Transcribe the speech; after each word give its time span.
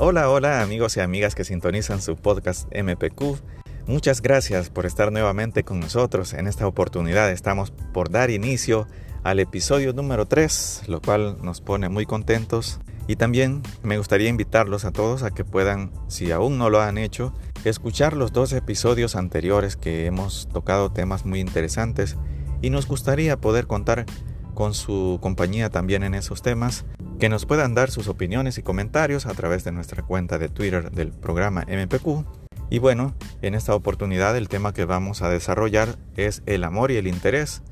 Hola, 0.00 0.30
hola 0.30 0.62
amigos 0.62 0.96
y 0.96 1.00
amigas 1.00 1.34
que 1.34 1.42
sintonizan 1.42 2.00
su 2.00 2.14
podcast 2.14 2.72
MPQ. 2.72 3.40
Muchas 3.88 4.22
gracias 4.22 4.70
por 4.70 4.86
estar 4.86 5.10
nuevamente 5.10 5.64
con 5.64 5.80
nosotros. 5.80 6.34
En 6.34 6.46
esta 6.46 6.68
oportunidad 6.68 7.32
estamos 7.32 7.72
por 7.92 8.08
dar 8.08 8.30
inicio 8.30 8.86
al 9.24 9.40
episodio 9.40 9.92
número 9.92 10.24
3, 10.24 10.82
lo 10.86 11.00
cual 11.02 11.38
nos 11.42 11.60
pone 11.60 11.88
muy 11.88 12.06
contentos. 12.06 12.78
Y 13.08 13.16
también 13.16 13.60
me 13.82 13.98
gustaría 13.98 14.28
invitarlos 14.28 14.84
a 14.84 14.92
todos 14.92 15.24
a 15.24 15.32
que 15.32 15.44
puedan, 15.44 15.90
si 16.06 16.30
aún 16.30 16.58
no 16.58 16.70
lo 16.70 16.80
han 16.80 16.96
hecho, 16.96 17.34
escuchar 17.64 18.12
los 18.16 18.32
dos 18.32 18.52
episodios 18.52 19.16
anteriores 19.16 19.74
que 19.74 20.06
hemos 20.06 20.48
tocado 20.52 20.92
temas 20.92 21.26
muy 21.26 21.40
interesantes 21.40 22.16
y 22.62 22.70
nos 22.70 22.86
gustaría 22.86 23.36
poder 23.36 23.66
contar 23.66 24.06
con 24.58 24.74
su 24.74 25.20
compañía 25.22 25.70
también 25.70 26.02
en 26.02 26.14
esos 26.14 26.42
temas 26.42 26.84
que 27.20 27.28
nos 27.28 27.46
puedan 27.46 27.76
dar 27.76 27.92
sus 27.92 28.08
opiniones 28.08 28.58
y 28.58 28.64
comentarios 28.64 29.26
a 29.26 29.34
través 29.34 29.62
de 29.62 29.70
nuestra 29.70 30.02
cuenta 30.02 30.36
de 30.36 30.48
Twitter 30.48 30.90
del 30.90 31.12
programa 31.12 31.64
MPQ. 31.68 32.26
Y 32.68 32.80
bueno, 32.80 33.14
en 33.40 33.54
esta 33.54 33.76
oportunidad 33.76 34.36
el 34.36 34.48
tema 34.48 34.74
que 34.74 34.84
vamos 34.84 35.22
a 35.22 35.30
desarrollar 35.30 35.94
es 36.16 36.42
el 36.46 36.64
amor 36.64 36.90
y 36.90 36.96
el 36.96 37.06
interés, 37.06 37.62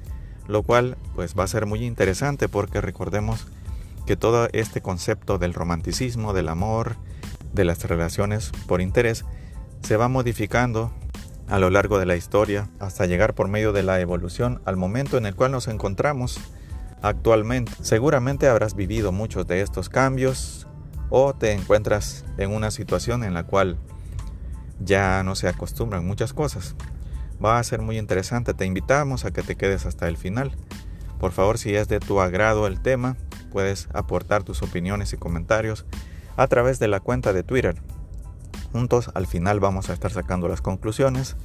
lo 0.46 0.62
cual 0.62 0.96
pues 1.16 1.34
va 1.36 1.42
a 1.42 1.48
ser 1.48 1.66
muy 1.66 1.84
interesante 1.84 2.48
porque 2.48 2.80
recordemos 2.80 3.48
que 4.06 4.16
todo 4.16 4.48
este 4.52 4.80
concepto 4.80 5.38
del 5.38 5.54
romanticismo, 5.54 6.34
del 6.34 6.48
amor, 6.48 6.94
de 7.52 7.64
las 7.64 7.82
relaciones 7.82 8.52
por 8.68 8.80
interés, 8.80 9.24
se 9.82 9.96
va 9.96 10.06
modificando 10.06 10.92
a 11.48 11.58
lo 11.58 11.68
largo 11.68 11.98
de 11.98 12.06
la 12.06 12.14
historia 12.14 12.68
hasta 12.78 13.06
llegar 13.06 13.34
por 13.34 13.48
medio 13.48 13.72
de 13.72 13.82
la 13.82 13.98
evolución 13.98 14.62
al 14.64 14.76
momento 14.76 15.18
en 15.18 15.26
el 15.26 15.34
cual 15.34 15.50
nos 15.50 15.66
encontramos 15.66 16.38
actualmente. 17.02 17.72
Seguramente 17.82 18.48
habrás 18.48 18.74
vivido 18.74 19.12
muchos 19.12 19.46
de 19.46 19.60
estos 19.60 19.88
cambios 19.88 20.66
o 21.10 21.34
te 21.34 21.52
encuentras 21.52 22.24
en 22.38 22.52
una 22.52 22.70
situación 22.70 23.24
en 23.24 23.34
la 23.34 23.44
cual 23.44 23.78
ya 24.80 25.22
no 25.22 25.34
se 25.34 25.48
acostumbran 25.48 26.06
muchas 26.06 26.32
cosas. 26.32 26.74
Va 27.44 27.58
a 27.58 27.64
ser 27.64 27.82
muy 27.82 27.98
interesante, 27.98 28.54
te 28.54 28.64
invitamos 28.64 29.24
a 29.24 29.30
que 29.30 29.42
te 29.42 29.56
quedes 29.56 29.86
hasta 29.86 30.08
el 30.08 30.16
final. 30.16 30.52
Por 31.18 31.32
favor, 31.32 31.58
si 31.58 31.74
es 31.74 31.88
de 31.88 32.00
tu 32.00 32.20
agrado 32.20 32.66
el 32.66 32.80
tema, 32.80 33.16
puedes 33.52 33.88
aportar 33.92 34.42
tus 34.42 34.62
opiniones 34.62 35.12
y 35.12 35.16
comentarios 35.16 35.86
a 36.36 36.46
través 36.46 36.78
de 36.78 36.88
la 36.88 37.00
cuenta 37.00 37.32
de 37.32 37.42
Twitter. 37.42 37.76
Juntos 38.72 39.10
al 39.14 39.26
final 39.26 39.60
vamos 39.60 39.88
a 39.88 39.94
estar 39.94 40.12
sacando 40.12 40.48
las 40.48 40.60
conclusiones 40.60 41.36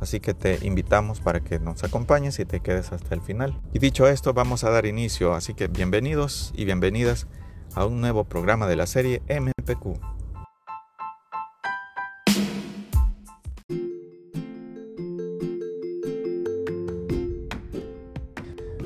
Así 0.00 0.20
que 0.20 0.34
te 0.34 0.58
invitamos 0.66 1.20
para 1.20 1.40
que 1.40 1.58
nos 1.58 1.84
acompañes 1.84 2.38
y 2.38 2.44
te 2.44 2.60
quedes 2.60 2.92
hasta 2.92 3.14
el 3.14 3.20
final. 3.20 3.60
Y 3.72 3.78
dicho 3.78 4.06
esto, 4.06 4.34
vamos 4.34 4.64
a 4.64 4.70
dar 4.70 4.86
inicio, 4.86 5.34
así 5.34 5.54
que 5.54 5.68
bienvenidos 5.68 6.52
y 6.56 6.64
bienvenidas 6.64 7.26
a 7.74 7.86
un 7.86 8.00
nuevo 8.00 8.24
programa 8.24 8.66
de 8.66 8.76
la 8.76 8.86
serie 8.86 9.22
MPQ. 9.28 10.14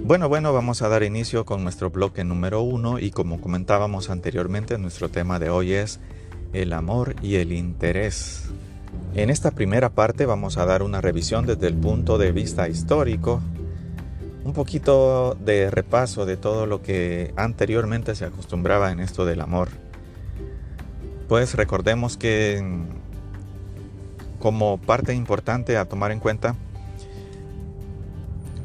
Bueno, 0.09 0.31
bueno, 0.31 0.55
vamos 0.55 0.81
a 0.81 0.89
dar 0.89 1.03
inicio 1.03 1.45
con 1.45 1.62
nuestro 1.62 1.91
bloque 1.91 2.25
número 2.25 2.62
uno 2.62 2.98
y 2.98 3.11
como 3.11 3.43
comentábamos 3.43 4.09
anteriormente, 4.09 4.78
nuestro 4.78 5.11
tema 5.11 5.39
de 5.39 5.50
hoy 5.50 5.75
es 5.75 6.00
el 6.55 6.72
amor 6.72 7.15
y 7.20 7.34
el 7.34 7.53
interés. 7.53 8.48
En 9.14 9.31
esta 9.31 9.51
primera 9.51 9.89
parte 9.89 10.27
vamos 10.27 10.59
a 10.59 10.67
dar 10.67 10.83
una 10.83 11.01
revisión 11.01 11.47
desde 11.47 11.67
el 11.67 11.75
punto 11.75 12.19
de 12.19 12.31
vista 12.31 12.69
histórico, 12.69 13.41
un 14.45 14.53
poquito 14.53 15.37
de 15.45 15.70
repaso 15.70 16.27
de 16.27 16.37
todo 16.37 16.67
lo 16.67 16.83
que 16.83 17.33
anteriormente 17.37 18.15
se 18.15 18.27
acostumbraba 18.27 18.92
en 18.92 19.00
esto 19.00 19.25
del 19.25 19.41
amor. 19.41 19.69
Pues 21.27 21.55
recordemos 21.55 22.17
que 22.17 22.62
como 24.38 24.78
parte 24.78 25.15
importante 25.15 25.77
a 25.77 25.87
tomar 25.87 26.12
en 26.12 26.21
cuenta, 26.21 26.55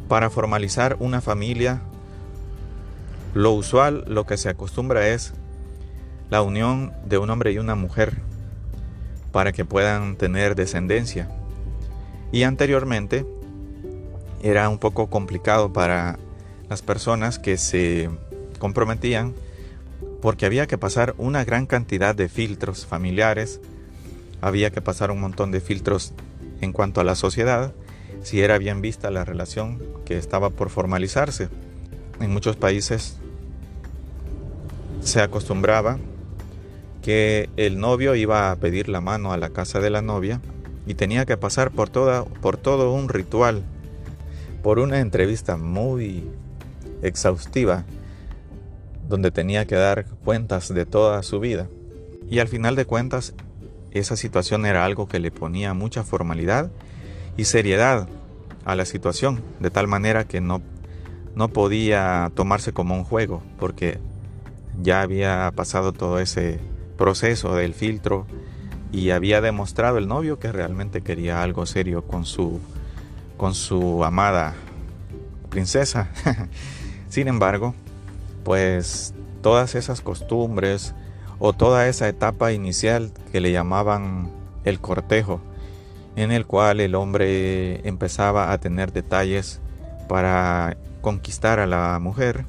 para 0.08 0.30
formalizar 0.30 0.98
una 1.00 1.22
familia, 1.22 1.82
lo 3.34 3.54
usual, 3.54 4.06
lo 4.08 4.26
que 4.26 4.38
se 4.38 4.50
acostumbra 4.50 5.08
es 5.08 5.34
la 6.30 6.42
unión 6.42 6.94
de 7.06 7.18
un 7.18 7.30
hombre 7.30 7.52
y 7.52 7.58
una 7.58 7.76
mujer 7.76 8.22
para 9.34 9.52
que 9.52 9.66
puedan 9.66 10.16
tener 10.16 10.56
descendencia. 10.56 11.28
Y 12.32 12.44
anteriormente 12.44 13.26
era 14.42 14.70
un 14.70 14.78
poco 14.78 15.08
complicado 15.10 15.74
para 15.74 16.18
las 16.70 16.82
personas 16.82 17.40
que 17.40 17.58
se 17.58 18.10
comprometían 18.60 19.34
porque 20.22 20.46
había 20.46 20.68
que 20.68 20.78
pasar 20.78 21.16
una 21.18 21.44
gran 21.44 21.66
cantidad 21.66 22.16
de 22.16 22.30
filtros 22.30 22.86
familiares, 22.86 23.60
había 24.40 24.70
que 24.72 24.82
pasar 24.82 25.12
un 25.12 25.20
montón 25.20 25.52
de 25.52 25.60
filtros 25.60 26.14
en 26.62 26.72
cuanto 26.72 27.02
a 27.02 27.04
la 27.04 27.16
sociedad, 27.16 27.74
si 28.22 28.42
era 28.42 28.58
bien 28.58 28.82
vista 28.82 29.12
la 29.12 29.26
relación 29.26 29.82
que 30.06 30.18
estaba 30.18 30.50
por 30.50 30.70
formalizarse. 30.70 31.50
En 32.22 32.32
muchos 32.32 32.56
países 32.56 33.18
se 35.02 35.22
acostumbraba 35.22 35.98
que 37.04 37.50
el 37.58 37.80
novio 37.80 38.16
iba 38.16 38.50
a 38.50 38.56
pedir 38.56 38.88
la 38.88 39.02
mano 39.02 39.34
a 39.34 39.38
la 39.38 39.50
casa 39.50 39.80
de 39.82 39.90
la 39.90 40.02
novia 40.02 40.40
y 40.88 40.96
tenía 40.96 41.26
que 41.26 41.38
pasar 41.38 41.70
por, 41.70 41.90
toda, 41.90 42.24
por 42.24 42.58
todo 42.58 42.94
un 42.94 43.10
ritual, 43.10 43.62
por 44.64 44.80
una 44.80 45.00
entrevista 45.00 45.58
muy 45.58 46.24
exhaustiva, 47.02 47.84
donde 49.10 49.32
tenía 49.32 49.66
que 49.68 49.76
dar 49.76 50.06
cuentas 50.24 50.74
de 50.74 50.86
toda 50.86 51.22
su 51.24 51.42
vida. 51.42 51.68
Y 52.30 52.40
al 52.40 52.48
final 52.48 52.78
de 52.78 52.86
cuentas, 52.86 53.34
esa 53.92 54.16
situación 54.16 54.66
era 54.66 54.86
algo 54.86 55.08
que 55.08 55.20
le 55.20 55.30
ponía 55.30 55.74
mucha 55.74 56.04
formalidad 56.04 56.72
y 57.36 57.44
seriedad 57.44 58.08
a 58.64 58.76
la 58.76 58.86
situación, 58.86 59.44
de 59.60 59.70
tal 59.70 59.88
manera 59.88 60.24
que 60.24 60.40
no, 60.40 60.62
no 61.36 61.50
podía 61.50 62.32
tomarse 62.34 62.72
como 62.72 62.96
un 62.96 63.04
juego, 63.04 63.44
porque 63.60 64.00
ya 64.82 65.02
había 65.02 65.52
pasado 65.54 65.92
todo 65.92 66.20
ese 66.20 66.60
proceso 66.98 67.56
del 67.56 67.74
filtro 67.74 68.26
y 68.92 69.10
había 69.10 69.42
demostrado 69.42 69.98
el 69.98 70.08
novio 70.08 70.40
que 70.40 70.52
realmente 70.52 71.02
quería 71.02 71.42
algo 71.42 71.66
serio 71.66 72.04
con 72.04 72.26
su 72.26 72.60
con 73.38 73.56
su 73.56 74.04
amada 74.04 74.54
princesa. 75.50 76.10
Sin 77.10 77.28
embargo, 77.28 77.76
pues 78.44 79.14
todas 79.42 79.76
esas 79.76 80.02
costumbres 80.02 80.94
o 81.40 81.54
toda 81.54 81.88
esa 81.88 82.08
etapa 82.08 82.54
inicial 82.54 83.12
que 83.32 83.42
le 83.42 83.52
llamaban 83.52 84.32
el 84.64 84.80
cortejo, 84.80 85.42
en 86.16 86.32
el 86.32 86.46
cual 86.46 86.80
el 86.80 86.96
hombre 86.96 87.88
empezaba 87.88 88.52
a 88.52 88.58
tener 88.60 88.94
detalles 88.94 89.60
para 90.08 90.78
conquistar 91.02 91.60
a 91.60 91.68
la 91.68 92.00
mujer, 92.00 92.46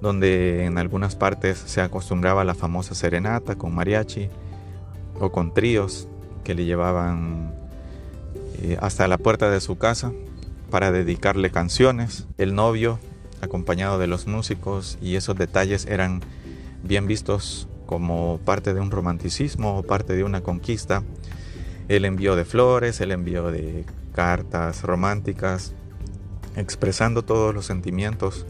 donde 0.00 0.64
en 0.64 0.78
algunas 0.78 1.16
partes 1.16 1.58
se 1.58 1.80
acostumbraba 1.80 2.44
la 2.44 2.54
famosa 2.54 2.94
serenata 2.94 3.56
con 3.56 3.74
mariachi 3.74 4.28
o 5.18 5.32
con 5.32 5.52
tríos 5.52 6.08
que 6.44 6.54
le 6.54 6.64
llevaban 6.64 7.52
eh, 8.62 8.76
hasta 8.80 9.08
la 9.08 9.18
puerta 9.18 9.50
de 9.50 9.60
su 9.60 9.76
casa 9.76 10.12
para 10.70 10.92
dedicarle 10.92 11.50
canciones. 11.50 12.26
El 12.38 12.54
novio, 12.54 12.98
acompañado 13.40 13.98
de 13.98 14.06
los 14.06 14.26
músicos, 14.26 14.98
y 15.00 15.16
esos 15.16 15.36
detalles 15.36 15.86
eran 15.86 16.20
bien 16.82 17.06
vistos 17.06 17.68
como 17.86 18.38
parte 18.44 18.74
de 18.74 18.80
un 18.80 18.90
romanticismo 18.90 19.78
o 19.78 19.82
parte 19.82 20.14
de 20.14 20.24
una 20.24 20.42
conquista. 20.42 21.02
El 21.88 22.04
envío 22.04 22.36
de 22.36 22.44
flores, 22.44 23.00
el 23.00 23.12
envío 23.12 23.50
de 23.50 23.84
cartas 24.14 24.82
románticas, 24.82 25.72
expresando 26.56 27.22
todos 27.22 27.54
los 27.54 27.66
sentimientos 27.66 28.46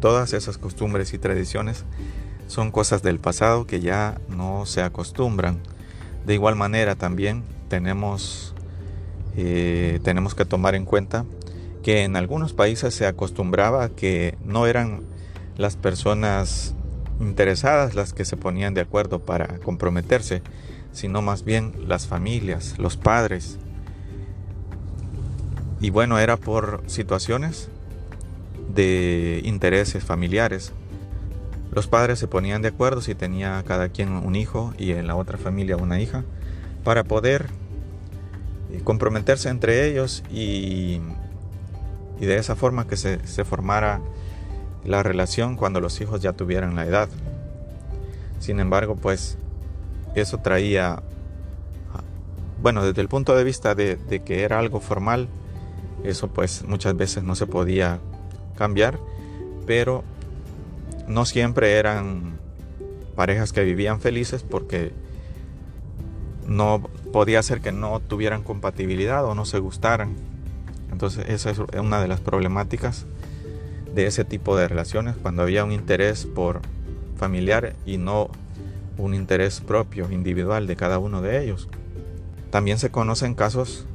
Todas 0.00 0.32
esas 0.32 0.58
costumbres 0.58 1.12
y 1.14 1.18
tradiciones 1.18 1.84
son 2.46 2.70
cosas 2.70 3.02
del 3.02 3.18
pasado 3.18 3.66
que 3.66 3.80
ya 3.80 4.20
no 4.28 4.66
se 4.66 4.82
acostumbran. 4.82 5.60
De 6.26 6.34
igual 6.34 6.56
manera 6.56 6.96
también 6.96 7.44
tenemos, 7.68 8.54
eh, 9.36 10.00
tenemos 10.02 10.34
que 10.34 10.44
tomar 10.44 10.74
en 10.74 10.84
cuenta 10.84 11.24
que 11.82 12.04
en 12.04 12.16
algunos 12.16 12.52
países 12.52 12.94
se 12.94 13.06
acostumbraba 13.06 13.90
que 13.90 14.36
no 14.44 14.66
eran 14.66 15.02
las 15.56 15.76
personas 15.76 16.74
interesadas 17.20 17.94
las 17.94 18.12
que 18.12 18.24
se 18.24 18.36
ponían 18.36 18.74
de 18.74 18.80
acuerdo 18.80 19.20
para 19.20 19.58
comprometerse, 19.58 20.42
sino 20.92 21.22
más 21.22 21.44
bien 21.44 21.72
las 21.86 22.06
familias, 22.06 22.78
los 22.78 22.96
padres. 22.96 23.58
Y 25.80 25.90
bueno, 25.90 26.18
era 26.18 26.36
por 26.36 26.82
situaciones 26.86 27.68
de 28.74 29.40
intereses 29.44 30.04
familiares. 30.04 30.72
Los 31.72 31.86
padres 31.86 32.18
se 32.18 32.26
ponían 32.26 32.62
de 32.62 32.68
acuerdo 32.68 33.00
si 33.00 33.14
tenía 33.14 33.62
cada 33.66 33.90
quien 33.90 34.12
un 34.12 34.34
hijo 34.34 34.74
y 34.78 34.92
en 34.92 35.06
la 35.06 35.16
otra 35.16 35.38
familia 35.38 35.76
una 35.76 36.00
hija 36.00 36.24
para 36.82 37.04
poder 37.04 37.46
eh, 38.72 38.80
comprometerse 38.82 39.48
entre 39.48 39.88
ellos 39.88 40.24
y, 40.32 41.00
y 42.20 42.26
de 42.26 42.36
esa 42.36 42.56
forma 42.56 42.86
que 42.86 42.96
se, 42.96 43.24
se 43.26 43.44
formara 43.44 44.00
la 44.84 45.02
relación 45.02 45.56
cuando 45.56 45.80
los 45.80 46.00
hijos 46.00 46.20
ya 46.20 46.32
tuvieran 46.32 46.74
la 46.74 46.86
edad. 46.86 47.08
Sin 48.40 48.58
embargo, 48.58 48.96
pues 48.96 49.36
eso 50.14 50.38
traía, 50.38 51.02
bueno, 52.62 52.84
desde 52.84 53.00
el 53.02 53.08
punto 53.08 53.36
de 53.36 53.44
vista 53.44 53.74
de, 53.74 53.96
de 53.96 54.20
que 54.20 54.42
era 54.42 54.58
algo 54.58 54.80
formal, 54.80 55.28
eso 56.02 56.28
pues 56.28 56.64
muchas 56.66 56.96
veces 56.96 57.22
no 57.22 57.34
se 57.34 57.46
podía 57.46 58.00
cambiar, 58.60 59.00
pero 59.66 60.04
no 61.08 61.24
siempre 61.24 61.78
eran 61.78 62.38
parejas 63.16 63.54
que 63.54 63.64
vivían 63.64 64.02
felices 64.02 64.42
porque 64.42 64.92
no 66.46 66.82
podía 67.10 67.42
ser 67.42 67.62
que 67.62 67.72
no 67.72 68.00
tuvieran 68.00 68.42
compatibilidad 68.42 69.24
o 69.24 69.34
no 69.34 69.46
se 69.46 69.60
gustaran. 69.60 70.14
Entonces 70.92 71.24
esa 71.30 71.50
es 71.50 71.58
una 71.58 72.02
de 72.02 72.08
las 72.08 72.20
problemáticas 72.20 73.06
de 73.94 74.06
ese 74.06 74.26
tipo 74.26 74.58
de 74.58 74.68
relaciones 74.68 75.16
cuando 75.16 75.40
había 75.40 75.64
un 75.64 75.72
interés 75.72 76.26
por 76.26 76.60
familiar 77.16 77.74
y 77.86 77.96
no 77.96 78.28
un 78.98 79.14
interés 79.14 79.62
propio, 79.62 80.12
individual 80.12 80.66
de 80.66 80.76
cada 80.76 80.98
uno 80.98 81.22
de 81.22 81.42
ellos. 81.42 81.66
También 82.50 82.78
se 82.78 82.90
conocen 82.90 83.34
casos 83.34 83.86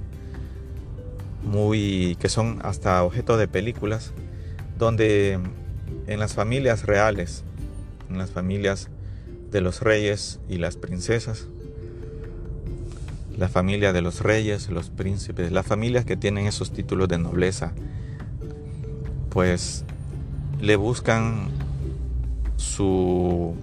muy 1.44 2.18
que 2.20 2.30
son 2.30 2.62
hasta 2.64 3.04
objeto 3.04 3.38
de 3.38 3.48
películas 3.48 4.12
donde 4.78 5.40
en 6.08 6.20
las 6.20 6.34
familias 6.34 6.86
reales, 6.86 7.44
en 8.10 8.18
las 8.18 8.32
familias 8.32 8.90
de 9.52 9.62
los 9.62 9.82
reyes 9.82 10.40
y 10.50 10.58
las 10.58 10.76
princesas, 10.76 11.48
la 13.38 13.50
familia 13.50 13.94
de 13.94 14.02
los 14.02 14.22
reyes, 14.22 14.70
los 14.70 14.90
príncipes, 14.90 15.52
las 15.52 15.66
familias 15.66 16.06
que 16.06 16.16
tienen 16.16 16.48
esos 16.48 16.72
títulos 16.72 17.08
de 17.10 17.18
nobleza, 17.18 17.74
pues 19.30 19.84
le 20.62 20.76
buscan 20.76 21.50
su, 22.56 23.56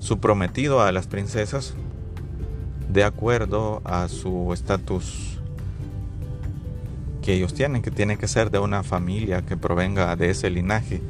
su 0.00 0.18
prometido 0.18 0.82
a 0.82 0.90
las 0.90 1.06
princesas 1.06 1.74
de 2.88 3.04
acuerdo 3.04 3.80
a 3.84 4.08
su 4.08 4.52
estatus 4.52 5.40
que 7.22 7.34
ellos 7.34 7.54
tienen, 7.54 7.82
que 7.82 7.90
tiene 7.90 8.18
que 8.18 8.28
ser 8.28 8.50
de 8.50 8.58
una 8.58 8.82
familia 8.82 9.42
que 9.42 9.56
provenga 9.56 10.14
de 10.16 10.30
ese 10.30 10.50
linaje, 10.50 11.00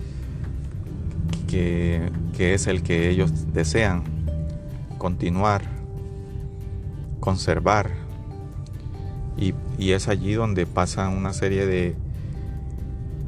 que, 1.49 2.11
que 2.37 2.55
es 2.55 2.67
el 2.67 2.83
que 2.83 3.09
ellos 3.09 3.53
desean 3.53 4.05
continuar 4.99 5.63
conservar. 7.23 7.91
Y, 9.39 9.55
es 9.79 10.09
allí 10.09 10.35
donde 10.35 10.67
pasan 10.67 11.17
una 11.17 11.33
serie 11.33 11.67
de 11.67 11.97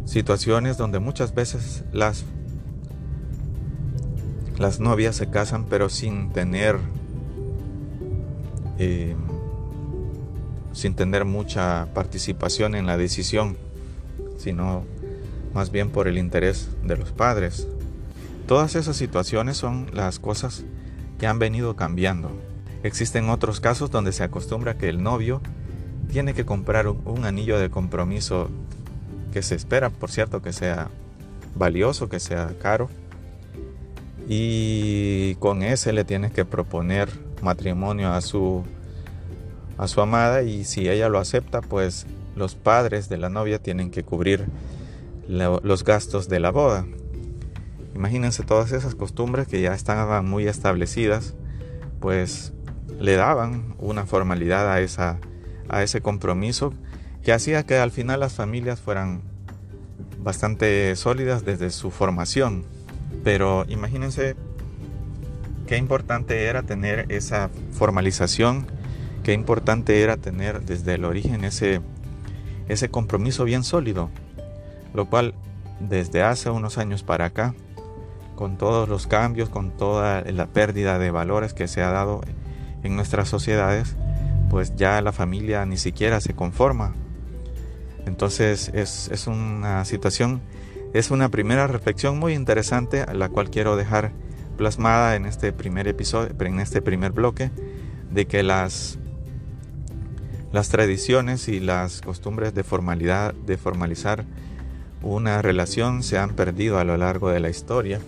situaciones 0.05 0.77
donde 0.77 0.99
muchas 0.99 1.35
veces 1.35 1.85
las, 1.93 2.25
las 4.59 4.79
novias 4.79 5.17
se 5.17 5.31
casan 5.31 5.65
pero 5.69 5.89
sin 5.89 6.31
tener 6.31 6.79
eh, 8.79 9.17
sin 10.75 10.95
tener 10.95 11.25
mucha 11.25 11.89
participación 11.95 12.75
en 12.75 12.87
la 12.87 12.99
decisión, 12.99 13.57
sino 14.37 14.85
más 15.55 15.71
bien 15.71 15.91
por 15.91 16.09
el 16.09 16.19
interés 16.19 16.69
de 16.83 16.97
los 16.97 17.13
padres. 17.13 17.69
Todas 18.47 18.75
esas 18.75 18.97
situaciones 18.97 19.57
son 19.57 19.87
las 19.95 20.19
cosas 20.19 20.65
que 21.19 21.27
han 21.27 21.39
venido 21.39 21.77
cambiando. 21.77 22.31
Existen 22.83 23.31
otros 23.31 23.61
casos 23.61 23.91
donde 23.91 24.13
se 24.13 24.25
acostumbra 24.25 24.77
que 24.77 24.89
el 24.89 25.03
novio 25.03 25.41
tiene 26.13 26.35
que 26.35 26.45
comprar 26.45 26.89
un, 26.89 27.25
anillo 27.25 27.59
de 27.59 27.71
compromiso 27.71 28.51
que 29.33 29.43
se 29.43 29.55
espera, 29.55 29.89
por 29.89 30.11
cierto, 30.11 30.43
que 30.43 30.53
sea 30.53 30.91
valioso, 31.55 32.09
que 32.09 32.21
sea 32.21 32.53
caro. 32.61 32.91
Y 34.29 35.37
con 35.37 35.63
ese 35.63 35.93
le 35.93 36.05
tiene 36.05 36.31
que 36.31 36.45
proponer 36.45 37.09
matrimonio 37.43 38.13
a 38.13 38.21
su, 38.21 38.65
a 39.79 39.89
su 39.89 40.01
amada 40.01 40.43
y 40.43 40.65
si 40.65 40.89
ella 40.89 41.09
lo 41.09 41.19
acepta, 41.19 41.61
pues 41.61 42.07
los 42.37 42.55
padres 42.55 43.09
de 43.09 43.17
la 43.17 43.29
novia 43.29 43.59
tienen 43.59 43.91
que 43.91 44.05
cubrir 44.05 44.47
los 45.29 45.85
gastos 45.85 46.29
de 46.29 46.41
la 46.41 46.51
boda. 46.51 46.87
Imagínense 47.95 48.43
todas 48.43 48.73
esas 48.73 48.95
costumbres 48.95 49.47
que 49.47 49.61
ya 49.61 49.75
estaban 49.75 50.29
muy 50.29 50.49
establecidas, 50.49 51.35
pues 52.01 52.53
le 52.99 53.15
daban 53.15 53.75
una 53.79 54.05
formalidad 54.05 54.71
a, 54.71 54.81
esa, 54.81 55.19
a 55.69 55.83
ese 55.83 56.01
compromiso 56.01 56.73
que 57.23 57.33
hacía 57.33 57.65
que 57.65 57.77
al 57.77 57.91
final 57.91 58.21
las 58.21 58.35
familias 58.35 58.81
fueran 58.81 59.23
bastante 60.19 60.95
sólidas 60.97 61.45
desde 61.45 61.71
su 61.71 61.91
formación. 61.91 62.65
Pero 63.23 63.65
imagínense 63.69 64.37
qué 65.67 65.77
importante 65.77 66.45
era 66.45 66.63
tener 66.63 67.07
esa 67.11 67.51
formalización, 67.73 68.67
qué 69.25 69.33
importante 69.33 70.01
era 70.03 70.17
tener 70.17 70.61
desde 70.61 70.95
el 70.95 71.05
origen 71.05 71.45
ese, 71.45 71.81
ese 72.69 72.91
compromiso 72.91 73.45
bien 73.45 73.65
sólido, 73.65 74.11
lo 74.93 75.07
cual 75.07 75.35
desde 75.81 76.23
hace 76.23 76.51
unos 76.51 76.79
años 76.79 77.03
para 77.03 77.25
acá, 77.25 77.55
con 78.37 78.59
todos 78.59 78.89
los 78.89 79.07
cambios, 79.07 79.49
con 79.49 79.71
toda 79.71 80.23
la 80.23 80.47
pérdida 80.47 80.99
de 80.99 81.11
valores 81.11 81.55
que 81.55 81.67
se 81.67 81.83
ha 81.83 81.91
dado 81.91 82.21
en 82.83 82.95
nuestras 82.95 83.29
sociedades, 83.29 83.97
pues 84.51 84.77
ya 84.77 85.01
la 85.01 85.13
familia 85.13 85.65
ni 85.67 85.79
siquiera 85.79 86.21
se 86.21 86.35
conforma. 86.35 86.95
Entonces 88.07 88.71
es, 88.75 89.27
una 89.27 89.85
situación, 89.85 90.43
es 90.93 91.11
una 91.11 91.31
primera 91.31 91.67
reflexión 91.67 92.19
muy 92.19 92.35
interesante 92.35 93.05
la 93.13 93.31
cual 93.31 93.51
quiero 93.51 93.77
dejar 93.77 94.13
plasmada 94.59 95.17
en 95.17 95.25
este 95.25 95.53
primer 95.53 95.89
episodio, 95.89 96.35
en 96.39 96.61
este 96.61 96.83
primer 96.83 97.13
bloque, 97.13 97.51
de 98.11 98.27
que 98.27 98.43
las, 98.43 98.99
las 100.55 100.69
tradiciones 100.69 101.49
y 101.49 101.59
las 101.59 102.01
costumbres 102.01 102.55
de 102.55 102.63
formalidad, 102.63 103.35
de 103.35 103.57
formalizar 103.57 104.25
una 105.03 105.43
relación 105.43 106.05
se 106.05 106.17
han 106.17 106.31
perdido 106.31 106.79
a 106.79 106.85
lo 106.85 106.97
largo 106.97 107.29
de 107.29 107.41
la 107.41 107.51
historia 107.51 107.99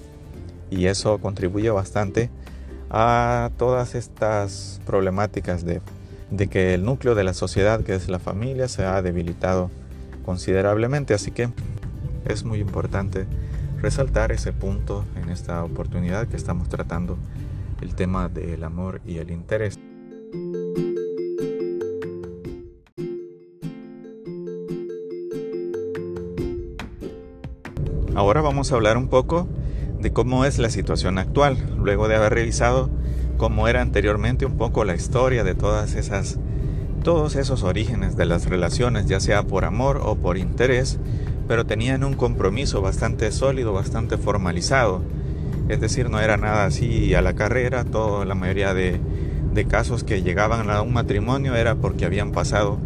y 0.70 0.87
eso 0.87 1.19
contribuye 1.19 1.70
bastante 1.70 2.31
a 2.88 3.50
todas 3.58 3.96
estas 3.96 4.81
problemáticas 4.87 5.64
de, 5.64 5.81
que 6.48 6.75
el 6.75 6.84
núcleo 6.84 7.16
de 7.16 7.25
la 7.25 7.34
sociedad, 7.34 7.82
que 7.82 7.96
es 7.96 8.08
la 8.08 8.20
familia, 8.20 8.69
se 8.69 8.84
ha 8.84 9.02
debilitado 9.02 9.69
considerablemente. 10.25 11.14
Así 11.14 11.32
que 11.32 11.49
es 12.26 12.44
muy 12.44 12.60
importante 12.60 13.26
resaltar 13.82 14.30
ese 14.30 14.52
punto 14.52 15.04
en 15.20 15.30
esta 15.30 15.64
oportunidad 15.64 16.28
que 16.28 16.37
estamos 16.37 16.68
tratando 16.68 17.18
el 17.80 17.97
tema 17.97 18.28
del 18.28 18.62
amor 18.62 19.00
y 19.04 19.18
el 19.18 19.32
interés. 19.32 19.80
Ahora 28.16 28.40
vamos 28.40 28.73
a 28.73 28.76
hablar 28.76 28.96
un 28.96 29.08
poco 29.08 29.46
de 30.00 30.11
cómo 30.11 30.46
es 30.46 30.58
la 30.58 30.70
situación 30.70 31.18
actual, 31.18 31.58
luego 31.76 32.08
de 32.08 32.16
haber 32.16 32.32
revisado 32.32 32.88
cómo 33.37 33.68
era 33.68 33.82
anteriormente 33.82 34.46
un 34.46 34.56
poco 34.56 34.87
la 34.87 34.94
historia 34.94 35.44
de 35.44 35.54
todas 35.54 35.94
esas 35.96 36.38
todos 37.04 37.37
esos 37.37 37.62
orígenes 37.62 38.16
de 38.16 38.25
las 38.25 38.49
relaciones, 38.49 39.04
ya 39.04 39.20
sea 39.20 39.42
por 39.42 39.66
amor 39.66 40.00
o 40.02 40.14
por 40.14 40.38
interés, 40.38 40.99
pero 41.46 41.66
tenían 41.66 42.04
un 42.04 42.14
compromiso 42.14 42.80
bastante 42.80 43.30
sólido, 43.32 43.75
bastante 43.75 44.16
formalizado. 44.16 45.02
Es 45.68 45.78
decir, 45.78 46.08
no 46.08 46.18
era 46.18 46.38
nada 46.38 46.64
así 46.64 47.12
a 47.12 47.20
la 47.20 47.35
carrera, 47.35 47.85
toda 47.85 48.25
la 48.25 48.35
mayoría 48.35 48.73
de, 48.73 48.99
de 49.52 49.64
casos 49.66 50.04
que 50.04 50.23
llegaban 50.23 50.70
a 50.70 50.80
un 50.80 50.94
matrimonio 50.94 51.54
era 51.54 51.75
porque 51.75 52.06
habían 52.06 52.32
pasado 52.32 52.78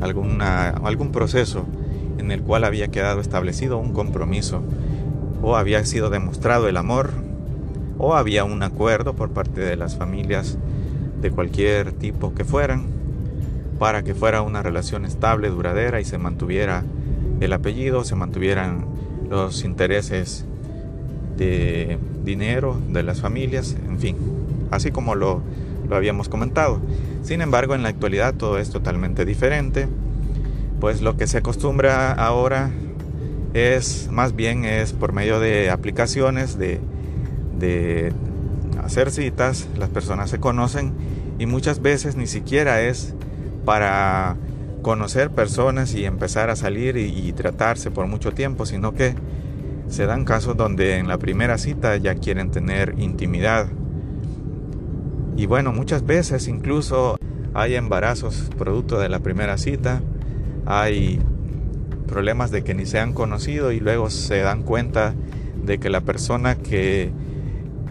alguna, 0.00 0.68
algún 0.68 1.10
proceso 1.10 1.66
en 2.28 2.32
el 2.32 2.42
cual 2.42 2.64
había 2.64 2.88
quedado 2.88 3.22
establecido 3.22 3.78
un 3.78 3.94
compromiso 3.94 4.60
o 5.42 5.56
había 5.56 5.82
sido 5.86 6.10
demostrado 6.10 6.68
el 6.68 6.76
amor 6.76 7.10
o 7.96 8.14
había 8.14 8.44
un 8.44 8.62
acuerdo 8.62 9.14
por 9.14 9.30
parte 9.30 9.62
de 9.62 9.76
las 9.76 9.96
familias 9.96 10.58
de 11.22 11.30
cualquier 11.30 11.92
tipo 11.92 12.34
que 12.34 12.44
fueran 12.44 12.84
para 13.78 14.02
que 14.02 14.14
fuera 14.14 14.42
una 14.42 14.62
relación 14.62 15.06
estable, 15.06 15.48
duradera 15.48 16.02
y 16.02 16.04
se 16.04 16.18
mantuviera 16.18 16.84
el 17.40 17.50
apellido, 17.54 18.04
se 18.04 18.14
mantuvieran 18.14 18.84
los 19.30 19.64
intereses 19.64 20.44
de 21.38 21.96
dinero 22.24 22.78
de 22.90 23.04
las 23.04 23.22
familias, 23.22 23.74
en 23.88 23.98
fin, 23.98 24.16
así 24.70 24.90
como 24.90 25.14
lo, 25.14 25.40
lo 25.88 25.96
habíamos 25.96 26.28
comentado. 26.28 26.78
Sin 27.22 27.40
embargo, 27.40 27.74
en 27.74 27.82
la 27.82 27.88
actualidad 27.88 28.34
todo 28.34 28.58
es 28.58 28.68
totalmente 28.68 29.24
diferente, 29.24 29.88
pues 30.80 31.00
lo 31.00 31.16
que 31.16 31.26
se 31.26 31.38
acostumbra 31.38 32.12
ahora 32.12 32.70
es 33.54 34.08
más 34.10 34.36
bien 34.36 34.64
es 34.64 34.92
por 34.92 35.12
medio 35.12 35.40
de 35.40 35.70
aplicaciones 35.70 36.58
de, 36.58 36.80
hacer 38.82 39.10
citas, 39.10 39.68
las 39.76 39.90
personas 39.90 40.30
se 40.30 40.38
conocen 40.38 40.92
y 41.38 41.46
muchas 41.46 41.82
veces 41.82 42.16
ni 42.16 42.26
siquiera 42.26 42.80
es 42.80 43.14
para 43.64 44.36
conocer 44.82 45.30
personas 45.30 45.94
y 45.94 46.04
empezar 46.04 46.48
a 46.48 46.56
salir 46.56 46.96
y, 46.96 47.32
tratarse 47.32 47.90
por 47.90 48.06
mucho 48.06 48.32
tiempo, 48.32 48.64
sino 48.64 48.94
que 48.94 49.14
se 49.88 50.06
dan 50.06 50.24
casos 50.24 50.56
donde 50.56 50.96
en 50.96 51.08
la 51.08 51.18
primera 51.18 51.58
cita 51.58 51.96
ya 51.96 52.14
quieren 52.14 52.50
tener 52.50 52.94
intimidad. 52.98 53.66
Y 55.36 55.46
bueno, 55.46 55.72
muchas 55.72 56.06
veces 56.06 56.48
incluso 56.48 57.18
hay 57.52 57.74
embarazos 57.74 58.50
producto 58.56 58.98
de 58.98 59.08
la 59.08 59.18
primera 59.18 59.58
cita, 59.58 60.00
hay 60.70 61.18
problemas 62.06 62.50
de 62.50 62.62
que 62.62 62.74
ni 62.74 62.84
se 62.84 62.98
han 62.98 63.14
conocido 63.14 63.72
y 63.72 63.80
luego 63.80 64.10
se 64.10 64.40
dan 64.40 64.62
cuenta 64.62 65.14
de 65.64 65.78
que 65.78 65.88
la 65.88 66.02
persona 66.02 66.56
que 66.56 67.10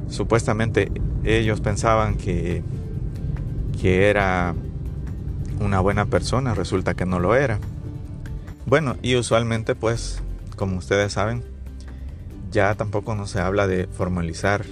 supuestamente 0.10 0.91
ellos 1.24 1.60
pensaban 1.60 2.15
que, 2.15 2.62
que 3.81 4.10
era 4.10 4.53
una 5.60 5.79
buena 5.79 6.05
persona, 6.05 6.53
resulta 6.53 6.93
que 6.93 7.07
no 7.07 7.19
lo 7.19 7.36
era. 7.36 7.57
Bueno, 8.67 8.96
y 9.01 9.15
usualmente 9.15 9.74
pues, 9.74 10.22
como 10.55 10.77
ustedes 10.77 11.13
saben, 11.13 11.43
ya 12.51 12.75
tampoco 12.75 13.15
no 13.15 13.25
se 13.25 13.39
habla 13.39 13.65
de 13.65 13.88
formalizar. 13.88 14.65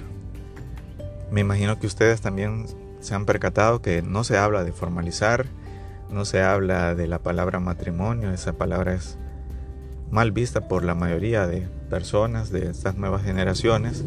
Me 1.31 1.41
imagino 1.41 1.79
que 1.79 1.87
ustedes 1.87 2.21
también 2.21 2.67
se 2.99 3.15
han 3.15 3.25
percatado 3.25 3.81
que 3.81 4.03
no 4.03 4.23
se 4.23 4.37
habla 4.37 4.63
de 4.63 4.71
formalizar, 4.73 5.47
no 6.09 6.25
se 6.25 6.41
habla 6.41 6.95
de 6.95 7.07
la 7.07 7.19
palabra 7.19 7.59
matrimonio, 7.59 8.31
esa 8.31 8.53
palabra 8.53 8.93
es 8.93 9.17
mal 10.11 10.31
vista 10.31 10.67
por 10.67 10.83
la 10.83 10.95
mayoría 10.95 11.47
de 11.47 11.67
personas 11.89 12.51
de 12.51 12.69
estas 12.69 12.95
nuevas 12.95 13.23
generaciones. 13.23 14.03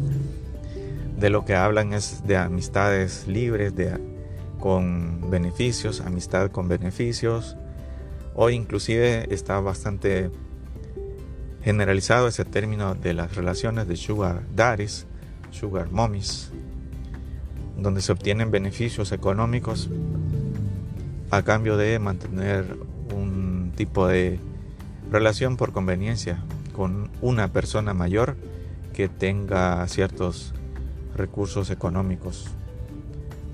De 1.17 1.29
lo 1.29 1.43
que 1.43 1.55
hablan 1.55 1.93
es 1.93 2.25
de 2.25 2.37
amistades 2.37 3.27
libres, 3.27 3.75
de, 3.75 3.99
con 4.59 5.29
beneficios, 5.29 6.01
amistad 6.01 6.49
con 6.51 6.67
beneficios. 6.67 7.57
Hoy 8.35 8.55
inclusive 8.55 9.27
está 9.33 9.59
bastante 9.59 10.31
generalizado 11.61 12.27
ese 12.27 12.45
término 12.45 12.95
de 12.95 13.13
las 13.13 13.35
relaciones 13.35 13.87
de 13.87 13.97
sugar 13.97 14.43
daddies, 14.55 15.05
sugar 15.51 15.91
mommies, 15.91 16.51
donde 17.77 18.01
se 18.01 18.11
obtienen 18.11 18.49
beneficios 18.49 19.11
económicos 19.11 19.89
a 21.31 21.43
cambio 21.43 21.77
de 21.77 21.99
mantener 21.99 22.77
un 23.13 23.73
tipo 23.75 24.07
de 24.07 24.39
relación 25.11 25.57
por 25.57 25.71
conveniencia 25.71 26.43
con 26.73 27.09
una 27.21 27.51
persona 27.51 27.93
mayor 27.93 28.35
que 28.93 29.09
tenga 29.09 29.87
ciertos 29.87 30.53
recursos 31.15 31.69
económicos 31.69 32.49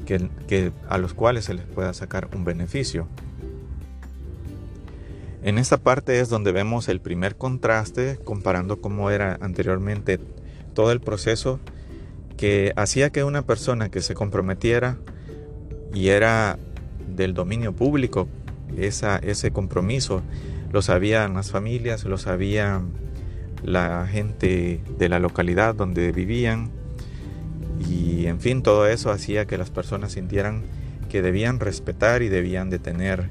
que, 0.05 0.71
a 0.87 0.97
los 0.97 1.13
cuales 1.13 1.45
se 1.45 1.53
les 1.53 1.65
pueda 1.65 1.93
sacar 1.93 2.29
un 2.35 2.45
beneficio. 2.45 3.07
En 5.43 5.57
esta 5.57 5.77
parte 5.77 6.19
es 6.19 6.29
donde 6.29 6.51
vemos 6.51 6.89
el 6.89 7.01
primer 7.01 7.35
contraste 7.35 8.19
comparando 8.23 8.81
cómo 8.81 9.09
era 9.09 9.37
anteriormente 9.41 10.19
todo 10.73 10.91
el 10.91 11.01
proceso 11.01 11.59
que 12.37 12.73
hacía 12.75 13.11
que 13.11 13.23
una 13.23 13.43
persona 13.43 13.89
que 13.89 14.01
se 14.01 14.13
comprometiera 14.13 14.97
y 15.93 16.09
era 16.09 16.57
del 17.07 17.33
dominio 17.33 17.73
público, 17.73 18.27
esa, 18.77 19.17
ese 19.17 19.51
compromiso 19.51 20.21
lo 20.71 20.81
sabían 20.81 21.35
las 21.35 21.51
familias, 21.51 22.03
lo 22.03 22.17
sabía 22.17 22.81
la 23.63 24.07
gente 24.07 24.81
de 24.97 25.09
la 25.09 25.19
localidad 25.19 25.75
donde 25.75 26.11
vivían 26.11 26.69
y 27.89 28.27
en 28.27 28.39
fin 28.39 28.61
todo 28.61 28.87
eso 28.87 29.11
hacía 29.11 29.45
que 29.45 29.57
las 29.57 29.69
personas 29.69 30.13
sintieran 30.13 30.63
que 31.09 31.21
debían 31.21 31.59
respetar 31.59 32.21
y 32.21 32.29
debían 32.29 32.69
de 32.69 32.79
tener 32.79 33.29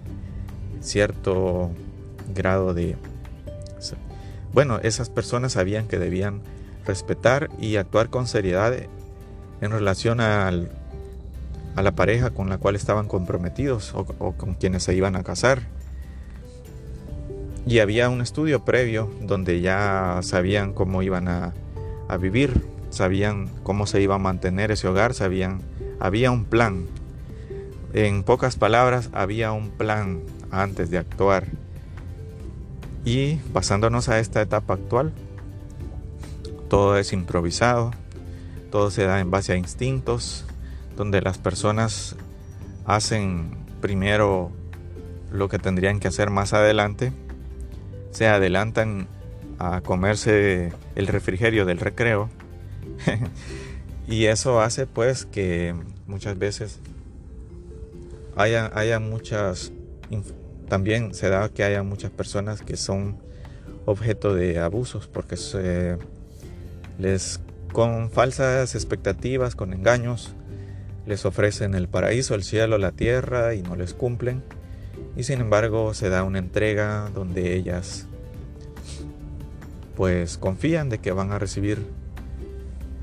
cierto 0.80 1.70
grado 2.34 2.74
de 2.74 2.96
bueno 4.52 4.80
esas 4.82 5.10
personas 5.10 5.52
sabían 5.52 5.86
que 5.86 5.98
debían 5.98 6.40
respetar 6.86 7.50
y 7.60 7.76
actuar 7.76 8.10
con 8.10 8.26
seriedad 8.26 8.74
en 9.60 9.70
relación 9.70 10.20
al, 10.20 10.70
a 11.74 11.82
la 11.82 11.92
pareja 11.92 12.30
con 12.30 12.48
la 12.48 12.58
cual 12.58 12.76
estaban 12.76 13.08
comprometidos 13.08 13.94
o 13.94 14.32
con 14.32 14.54
quienes 14.54 14.84
se 14.84 14.94
iban 14.94 15.16
a 15.16 15.22
casar 15.22 15.62
y 17.66 17.78
había 17.78 18.10
un 18.10 18.20
estudio 18.20 18.64
previo 18.64 19.10
donde 19.22 19.60
ya 19.60 20.20
sabían 20.22 20.74
cómo 20.74 21.02
iban 21.02 21.28
a, 21.28 21.54
vivir, 22.20 22.62
sabían 22.90 23.48
cómo 23.62 23.86
se 23.86 24.00
iba 24.00 24.16
a 24.16 24.18
mantener 24.18 24.70
ese 24.70 24.86
hogar, 24.86 25.14
sabían, 25.14 25.62
había 25.98 26.30
un 26.30 26.44
plan. 26.44 26.86
En 27.92 28.22
pocas 28.22 28.56
palabras, 28.56 29.08
había 29.12 29.52
un 29.52 29.70
plan 29.70 30.20
antes 30.50 30.90
de 30.90 30.98
actuar. 30.98 31.46
Y 33.04 33.40
basándonos 33.52 34.08
a 34.08 34.20
esta 34.20 34.42
etapa 34.42 34.74
actual, 34.74 35.12
todo 36.68 36.98
es 36.98 37.12
improvisado, 37.12 37.92
todo 38.70 38.90
se 38.90 39.04
da 39.04 39.20
en 39.20 39.30
base 39.30 39.54
a 39.54 39.56
instintos, 39.56 40.44
donde 40.96 41.20
las 41.20 41.38
personas 41.38 42.16
hacen 42.84 43.50
primero 43.80 44.50
lo 45.30 45.48
que 45.48 45.58
tendrían 45.58 46.00
que 46.00 46.08
hacer 46.08 46.30
más 46.30 46.52
adelante 46.52 47.12
se 48.10 48.28
adelantan 48.28 49.08
a 49.58 49.80
comerse 49.80 50.72
el 50.94 51.06
refrigerio 51.08 51.64
del 51.64 51.78
recreo. 51.78 52.30
y 54.08 54.26
eso 54.26 54.60
hace 54.60 54.86
pues 54.86 55.26
que 55.26 55.74
muchas 56.06 56.38
veces 56.38 56.78
haya, 58.36 58.70
haya 58.74 59.00
muchas, 59.00 59.72
también 60.68 61.14
se 61.14 61.28
da 61.28 61.48
que 61.48 61.64
haya 61.64 61.82
muchas 61.82 62.12
personas 62.12 62.62
que 62.62 62.76
son 62.76 63.18
objeto 63.84 64.34
de 64.34 64.60
abusos 64.60 65.08
porque 65.08 65.36
se 65.36 65.98
les 66.98 67.40
con 67.72 68.10
falsas 68.10 68.76
expectativas, 68.76 69.56
con 69.56 69.72
engaños, 69.72 70.34
les 71.06 71.24
ofrecen 71.24 71.74
el 71.74 71.88
paraíso, 71.88 72.34
el 72.34 72.44
cielo, 72.44 72.78
la 72.78 72.92
tierra 72.92 73.54
y 73.54 73.62
no 73.62 73.76
les 73.76 73.94
cumplen. 73.94 74.42
Y 75.16 75.24
sin 75.24 75.40
embargo 75.40 75.94
se 75.94 76.08
da 76.08 76.22
una 76.24 76.38
entrega 76.38 77.10
donde 77.14 77.54
ellas 77.54 78.06
pues 79.96 80.38
confían 80.38 80.88
de 80.88 80.98
que 80.98 81.12
van 81.12 81.30
a 81.32 81.38
recibir 81.38 81.86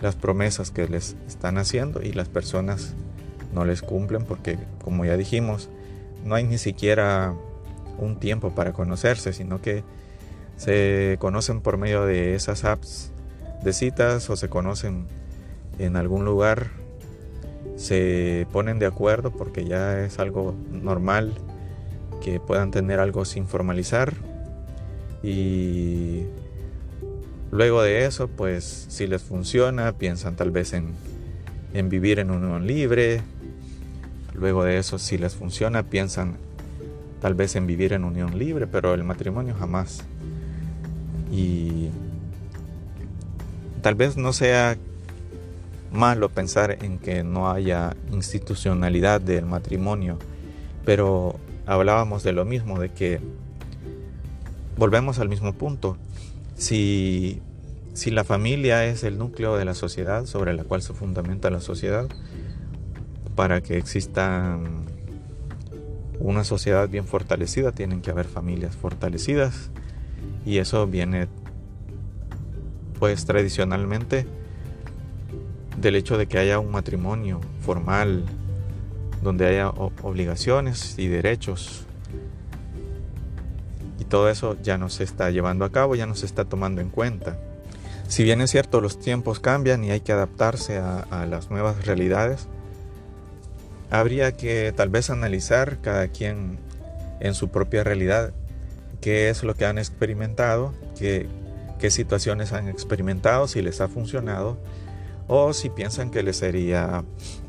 las 0.01 0.15
promesas 0.15 0.71
que 0.71 0.87
les 0.87 1.15
están 1.27 1.57
haciendo 1.57 2.01
y 2.01 2.11
las 2.11 2.27
personas 2.27 2.93
no 3.53 3.65
les 3.65 3.81
cumplen 3.81 4.25
porque 4.25 4.57
como 4.83 5.05
ya 5.05 5.15
dijimos 5.15 5.69
no 6.25 6.35
hay 6.35 6.43
ni 6.43 6.57
siquiera 6.57 7.33
un 7.97 8.19
tiempo 8.19 8.53
para 8.53 8.73
conocerse 8.73 9.31
sino 9.31 9.61
que 9.61 9.83
se 10.57 11.17
conocen 11.19 11.61
por 11.61 11.77
medio 11.77 12.05
de 12.05 12.35
esas 12.35 12.65
apps 12.65 13.11
de 13.63 13.73
citas 13.73 14.29
o 14.29 14.35
se 14.35 14.49
conocen 14.49 15.07
en 15.79 15.95
algún 15.95 16.25
lugar 16.25 16.80
se 17.81 18.45
ponen 18.51 18.77
de 18.77 18.85
acuerdo 18.85 19.31
porque 19.31 19.65
ya 19.65 20.05
es 20.05 20.19
algo 20.19 20.53
normal 20.71 21.33
que 22.23 22.39
puedan 22.39 22.69
tener 22.69 22.99
algo 22.99 23.25
sin 23.25 23.47
formalizar. 23.47 24.13
Y 25.23 26.25
luego 27.49 27.81
de 27.81 28.05
eso 28.05 28.27
pues 28.27 28.85
si 28.89 29.07
les 29.07 29.23
funciona 29.23 29.93
piensan 29.93 30.35
tal 30.35 30.51
vez 30.51 30.73
en, 30.73 30.93
en 31.73 31.89
vivir 31.89 32.19
en 32.19 32.29
unión 32.29 32.67
libre. 32.67 33.21
Luego 34.35 34.63
de 34.63 34.77
eso 34.77 34.99
si 34.99 35.17
les 35.17 35.33
funciona 35.33 35.81
piensan 35.81 36.37
tal 37.19 37.33
vez 37.33 37.55
en 37.55 37.65
vivir 37.65 37.93
en 37.93 38.03
unión 38.03 38.37
libre 38.37 38.67
pero 38.67 38.93
el 38.93 39.03
matrimonio 39.03 39.55
jamás. 39.57 40.03
Y 41.31 41.89
tal 43.81 43.95
vez 43.95 44.17
no 44.17 44.33
sea 44.33 44.77
malo 45.91 46.29
pensar 46.29 46.77
en 46.83 46.99
que 46.99 47.23
no 47.23 47.51
haya 47.51 47.95
institucionalidad 48.11 49.21
del 49.21 49.45
matrimonio 49.45 50.17
pero 50.85 51.39
hablábamos 51.65 52.23
de 52.23 52.33
lo 52.33 52.45
mismo, 52.45 52.79
de 52.79 52.89
que 52.89 53.19
volvemos 54.77 55.19
al 55.19 55.29
mismo 55.29 55.53
punto. 55.53 55.97
Si, 56.55 57.41
si 57.93 58.11
la 58.11 58.23
familia 58.23 58.85
es 58.85 59.03
el 59.03 59.17
núcleo 59.17 59.57
de 59.57 59.65
la 59.65 59.73
sociedad 59.73 60.25
sobre 60.25 60.53
la 60.53 60.63
cual 60.63 60.81
se 60.81 60.93
fundamenta 60.93 61.49
la 61.49 61.61
sociedad, 61.61 62.07
para 63.35 63.61
que 63.61 63.77
exista 63.77 64.59
una 66.19 66.43
sociedad 66.43 66.87
bien 66.89 67.05
fortalecida, 67.05 67.71
tienen 67.71 68.01
que 68.01 68.11
haber 68.11 68.27
familias 68.27 68.75
fortalecidas. 68.75 69.71
Y 70.45 70.57
eso 70.57 70.87
viene, 70.87 71.27
pues 72.99 73.25
tradicionalmente, 73.25 74.25
del 75.81 75.95
hecho 75.95 76.17
de 76.17 76.27
que 76.27 76.37
haya 76.37 76.59
un 76.59 76.71
matrimonio 76.71 77.41
formal, 77.61 78.23
donde 79.21 79.47
haya 79.47 79.69
obligaciones 79.69 80.97
y 80.97 81.07
derechos. 81.07 81.85
Y 83.99 84.05
todo 84.05 84.29
eso 84.29 84.57
ya 84.61 84.77
no 84.77 84.89
se 84.89 85.03
está 85.03 85.29
llevando 85.31 85.65
a 85.65 85.71
cabo, 85.71 85.95
ya 85.95 86.05
no 86.05 86.15
se 86.15 86.25
está 86.25 86.45
tomando 86.45 86.81
en 86.81 86.89
cuenta. 86.89 87.37
Si 88.07 88.23
bien 88.23 88.41
es 88.41 88.51
cierto, 88.51 88.81
los 88.81 88.99
tiempos 88.99 89.39
cambian 89.39 89.83
y 89.83 89.91
hay 89.91 90.01
que 90.01 90.11
adaptarse 90.11 90.77
a, 90.77 91.25
las 91.29 91.49
nuevas 91.49 91.85
realidades, 91.85 92.47
habría 93.89 94.33
que 94.33 94.73
tal 94.75 94.89
vez 94.89 95.09
analizar 95.09 95.79
cada 95.81 96.07
quien 96.07 96.59
en 97.19 97.33
su 97.33 97.49
propia 97.49 97.83
realidad 97.83 98.33
qué 98.99 99.29
es 99.29 99.43
lo 99.43 99.55
que 99.55 99.65
han 99.65 99.77
experimentado, 99.77 100.73
qué, 100.97 101.27
qué 101.79 101.89
situaciones 101.89 102.53
han 102.53 102.67
experimentado, 102.67 103.47
si 103.47 103.61
les 103.61 103.81
ha 103.81 103.87
funcionado 103.87 104.57
o 105.33 105.53
si 105.53 105.69
piensan 105.69 106.11
que 106.11 106.23
les 106.23 106.35
sería 106.35 107.05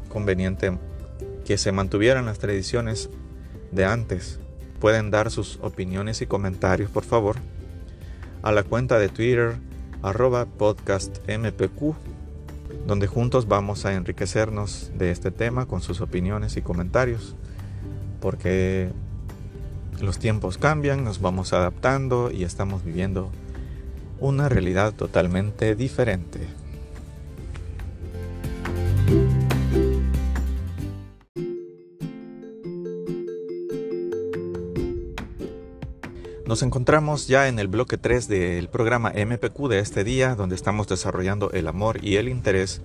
conveniente 0.09 0.79
que 1.45 1.59
se 1.59 1.73
mantuvieran 1.73 2.27
las 2.27 2.39
tradiciones 2.39 3.11
de 3.73 3.85
antes. 3.85 4.39
Pueden 4.79 5.11
dar 5.11 5.33
sus 5.33 5.59
opiniones 5.62 6.23
y 6.23 6.27
comentarios, 6.27 6.93
por 6.93 7.03
favor, 7.03 7.39
a 8.43 8.53
la 8.53 8.62
cuenta 8.62 9.01
de 9.01 9.09
Twitter 9.09 9.57
arroba 10.01 10.47
podcastmpq, 10.47 11.97
donde 12.87 13.09
juntos 13.09 13.49
vamos 13.49 13.85
a 13.85 13.95
enriquecernos 13.95 14.93
de 14.97 15.11
este 15.11 15.33
tema 15.33 15.67
con 15.67 15.83
sus 15.83 16.01
opiniones 16.01 16.57
y 16.57 16.62
comentarios, 16.62 17.35
porque 18.21 18.93
los 20.01 20.21
tiempos 20.21 20.57
cambian, 20.57 21.03
nos 21.03 21.21
vamos 21.21 21.53
adaptando 21.53 22.31
y 22.31 22.45
estamos 22.45 22.85
viviendo 22.85 23.33
una 24.21 24.49
realidad 24.49 24.95
totalmente 24.95 25.75
diferente. 25.75 26.62
Nos 36.52 36.62
encontramos 36.62 37.28
ya 37.28 37.49
en 37.49 37.59
el 37.59 37.66
bloque 37.66 37.97
3 37.97 38.28
del 38.28 38.68
programa 38.68 39.11
MPQ 39.16 39.68
de 39.71 39.78
este 39.78 40.04
día, 40.04 40.35
donde 40.35 40.54
estamos 40.54 40.87
desarrollando 40.87 41.50
el 41.52 41.66
amor 41.66 42.04
y 42.04 42.16
el 42.16 42.28
interés, 42.28 42.82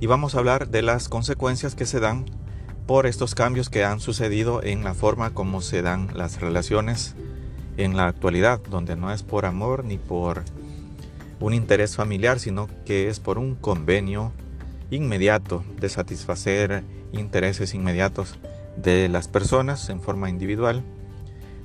y 0.00 0.06
vamos 0.06 0.34
a 0.34 0.38
hablar 0.38 0.68
de 0.68 0.80
las 0.80 1.10
consecuencias 1.10 1.74
que 1.74 1.84
se 1.84 2.00
dan 2.00 2.24
por 2.86 3.04
estos 3.04 3.34
cambios 3.34 3.68
que 3.68 3.84
han 3.84 4.00
sucedido 4.00 4.62
en 4.62 4.82
la 4.82 4.94
forma 4.94 5.34
como 5.34 5.60
se 5.60 5.82
dan 5.82 6.08
las 6.14 6.40
relaciones 6.40 7.16
en 7.76 7.98
la 7.98 8.06
actualidad, 8.06 8.62
donde 8.70 8.96
no 8.96 9.12
es 9.12 9.22
por 9.22 9.44
amor 9.44 9.84
ni 9.84 9.98
por 9.98 10.44
un 11.38 11.52
interés 11.52 11.96
familiar, 11.96 12.40
sino 12.40 12.66
que 12.86 13.10
es 13.10 13.20
por 13.20 13.36
un 13.36 13.56
convenio 13.56 14.32
inmediato 14.90 15.62
de 15.78 15.90
satisfacer 15.90 16.82
intereses 17.12 17.74
inmediatos 17.74 18.38
de 18.78 19.10
las 19.10 19.28
personas 19.28 19.90
en 19.90 20.00
forma 20.00 20.30
individual, 20.30 20.82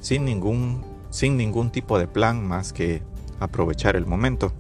sin 0.02 0.26
ningún 0.26 0.91
sin 1.12 1.38
ningún 1.38 1.72
tipo 1.72 2.00
de 2.00 2.08
plan 2.08 2.44
más 2.48 2.74
que 2.74 3.04
aprovechar 3.40 3.96
el 3.96 4.08
momento. 4.08 4.52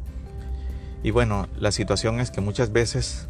Y 1.01 1.09
bueno, 1.09 1.47
la 1.57 1.71
situación 1.71 2.19
es 2.19 2.29
que 2.29 2.41
muchas 2.41 2.71
veces 2.71 3.27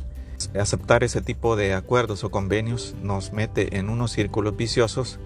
aceptar 0.60 1.04
ese 1.04 1.22
tipo 1.22 1.56
de 1.56 1.74
acuerdos 1.74 2.24
o 2.24 2.32
convenios 2.32 2.96
nos 3.02 3.32
mete 3.32 3.78
en 3.78 3.90
unos 3.90 4.12
círculos 4.12 4.58
viciosos 4.58 5.20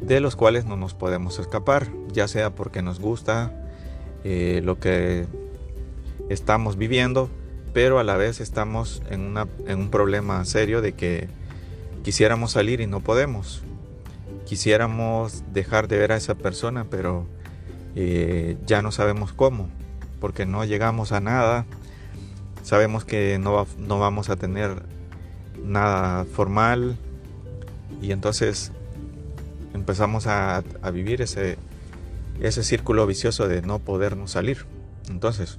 de 0.00 0.20
los 0.20 0.36
cuales 0.36 0.64
no 0.64 0.76
nos 0.76 0.94
podemos 0.94 1.38
escapar, 1.38 1.88
ya 2.12 2.28
sea 2.28 2.54
porque 2.54 2.82
nos 2.82 3.00
gusta 3.00 3.52
eh, 4.24 4.60
lo 4.62 4.78
que 4.78 5.26
estamos 6.28 6.76
viviendo, 6.76 7.30
pero 7.72 7.98
a 7.98 8.04
la 8.04 8.16
vez 8.16 8.40
estamos 8.40 9.02
en, 9.10 9.34
en 9.66 9.78
un 9.78 9.90
problema 9.90 10.44
serio 10.44 10.82
de 10.82 10.92
que 10.92 11.28
quisiéramos 12.04 12.52
salir 12.52 12.80
y 12.80 12.86
no 12.86 13.00
podemos 13.00 13.62
quisiéramos 14.46 15.44
dejar 15.52 15.88
de 15.88 15.98
ver 15.98 16.12
a 16.12 16.16
esa 16.16 16.34
persona, 16.34 16.86
pero 16.90 17.26
eh, 17.94 18.56
ya 18.66 18.82
no 18.82 18.92
sabemos 18.92 19.32
cómo, 19.32 19.68
porque 20.20 20.46
no 20.46 20.64
llegamos 20.64 21.12
a 21.12 21.20
nada, 21.20 21.66
sabemos 22.62 23.04
que 23.04 23.38
no, 23.38 23.66
no 23.78 23.98
vamos 23.98 24.30
a 24.30 24.36
tener 24.36 24.82
nada 25.64 26.24
formal 26.24 26.96
y 28.00 28.12
entonces 28.12 28.72
empezamos 29.74 30.26
a, 30.26 30.62
a 30.82 30.90
vivir 30.90 31.22
ese, 31.22 31.56
ese 32.40 32.62
círculo 32.62 33.06
vicioso 33.06 33.48
de 33.48 33.62
no 33.62 33.78
podernos 33.78 34.32
salir. 34.32 34.66
Entonces, 35.08 35.58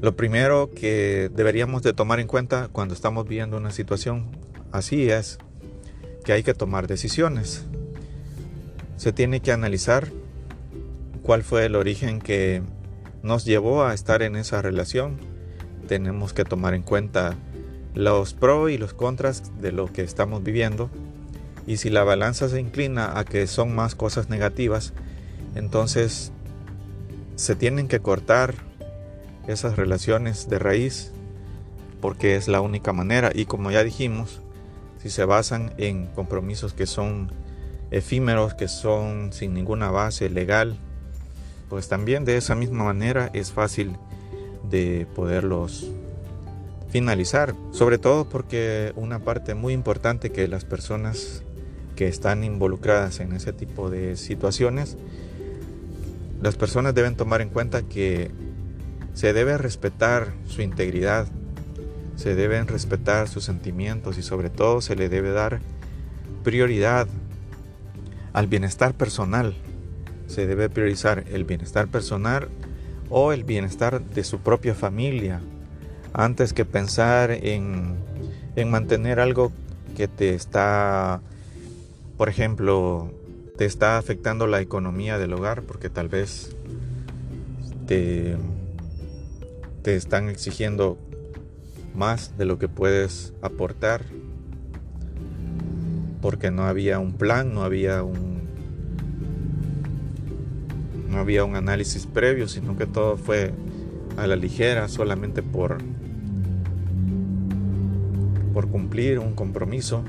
lo 0.00 0.16
primero 0.16 0.70
que 0.70 1.30
deberíamos 1.34 1.82
de 1.82 1.92
tomar 1.92 2.20
en 2.20 2.26
cuenta 2.26 2.68
cuando 2.70 2.94
estamos 2.94 3.26
viviendo 3.26 3.56
una 3.56 3.70
situación 3.70 4.26
así 4.72 5.10
es 5.10 5.38
que 6.24 6.32
hay 6.32 6.42
que 6.42 6.54
tomar 6.54 6.86
decisiones. 6.86 7.64
Se 8.96 9.12
tiene 9.12 9.40
que 9.40 9.52
analizar 9.52 10.08
cuál 11.22 11.42
fue 11.42 11.66
el 11.66 11.76
origen 11.76 12.20
que 12.20 12.62
nos 13.22 13.44
llevó 13.44 13.84
a 13.84 13.94
estar 13.94 14.22
en 14.22 14.36
esa 14.36 14.62
relación. 14.62 15.18
Tenemos 15.86 16.32
que 16.32 16.44
tomar 16.44 16.74
en 16.74 16.82
cuenta 16.82 17.34
los 17.94 18.34
pros 18.34 18.70
y 18.70 18.78
los 18.78 18.94
contras 18.94 19.52
de 19.60 19.72
lo 19.72 19.92
que 19.92 20.02
estamos 20.02 20.42
viviendo. 20.42 20.90
Y 21.66 21.78
si 21.78 21.90
la 21.90 22.04
balanza 22.04 22.48
se 22.48 22.60
inclina 22.60 23.18
a 23.18 23.24
que 23.24 23.46
son 23.46 23.74
más 23.74 23.94
cosas 23.94 24.28
negativas, 24.28 24.92
entonces 25.54 26.32
se 27.36 27.54
tienen 27.54 27.88
que 27.88 28.00
cortar 28.00 28.54
esas 29.46 29.76
relaciones 29.76 30.48
de 30.48 30.58
raíz 30.58 31.12
porque 32.00 32.36
es 32.36 32.48
la 32.48 32.60
única 32.60 32.92
manera. 32.92 33.30
Y 33.34 33.46
como 33.46 33.70
ya 33.70 33.82
dijimos, 33.82 34.42
si 35.04 35.10
se 35.10 35.26
basan 35.26 35.74
en 35.76 36.06
compromisos 36.06 36.72
que 36.72 36.86
son 36.86 37.30
efímeros, 37.90 38.54
que 38.54 38.68
son 38.68 39.34
sin 39.34 39.52
ninguna 39.52 39.90
base 39.90 40.30
legal, 40.30 40.78
pues 41.68 41.88
también 41.88 42.24
de 42.24 42.38
esa 42.38 42.54
misma 42.54 42.84
manera 42.84 43.28
es 43.34 43.52
fácil 43.52 43.98
de 44.70 45.06
poderlos 45.14 45.90
finalizar, 46.88 47.54
sobre 47.70 47.98
todo 47.98 48.30
porque 48.30 48.94
una 48.96 49.18
parte 49.18 49.54
muy 49.54 49.74
importante 49.74 50.32
que 50.32 50.48
las 50.48 50.64
personas 50.64 51.42
que 51.96 52.08
están 52.08 52.42
involucradas 52.42 53.20
en 53.20 53.34
ese 53.34 53.52
tipo 53.52 53.90
de 53.90 54.16
situaciones, 54.16 54.96
las 56.40 56.56
personas 56.56 56.94
deben 56.94 57.14
tomar 57.14 57.42
en 57.42 57.50
cuenta 57.50 57.82
que 57.82 58.30
se 59.12 59.34
debe 59.34 59.58
respetar 59.58 60.32
su 60.46 60.62
integridad, 60.62 61.26
se 62.16 62.34
deben 62.34 62.66
respetar 62.68 63.28
sus 63.28 63.44
sentimientos 63.44 64.18
y 64.18 64.22
sobre 64.22 64.50
todo 64.50 64.80
se 64.80 64.96
le 64.96 65.08
debe 65.08 65.32
dar 65.32 65.60
prioridad 66.42 67.08
al 68.32 68.46
bienestar 68.46 68.94
personal. 68.94 69.54
Se 70.26 70.46
debe 70.46 70.68
priorizar 70.68 71.24
el 71.30 71.44
bienestar 71.44 71.88
personal 71.88 72.48
o 73.10 73.32
el 73.32 73.44
bienestar 73.44 74.02
de 74.02 74.24
su 74.24 74.38
propia 74.38 74.74
familia 74.74 75.40
antes 76.12 76.52
que 76.52 76.64
pensar 76.64 77.32
en, 77.32 77.96
en 78.56 78.70
mantener 78.70 79.20
algo 79.20 79.52
que 79.96 80.08
te 80.08 80.34
está, 80.34 81.20
por 82.16 82.28
ejemplo, 82.28 83.12
te 83.56 83.64
está 83.64 83.98
afectando 83.98 84.46
la 84.46 84.60
economía 84.60 85.18
del 85.18 85.32
hogar 85.32 85.62
porque 85.62 85.90
tal 85.90 86.08
vez 86.08 86.56
te, 87.86 88.36
te 89.82 89.96
están 89.96 90.28
exigiendo 90.28 90.98
más 91.94 92.36
de 92.36 92.44
lo 92.44 92.58
que 92.58 92.68
puedes 92.68 93.32
aportar 93.42 94.02
porque 96.24 96.50
no 96.50 96.64
había 96.64 96.98
un 97.00 97.12
plan, 97.12 97.52
no 97.52 97.64
había 97.64 98.02
un 98.02 98.44
no 101.10 101.18
había 101.18 101.44
un 101.44 101.54
análisis 101.54 102.06
previo, 102.06 102.48
sino 102.48 102.78
que 102.78 102.86
todo 102.86 103.18
fue 103.18 103.52
a 104.16 104.26
la 104.26 104.34
ligera 104.34 104.88
solamente 104.88 105.42
por 105.42 105.78
por 108.54 108.68
cumplir 108.68 109.18
un 109.18 109.34
compromiso. 109.34 110.02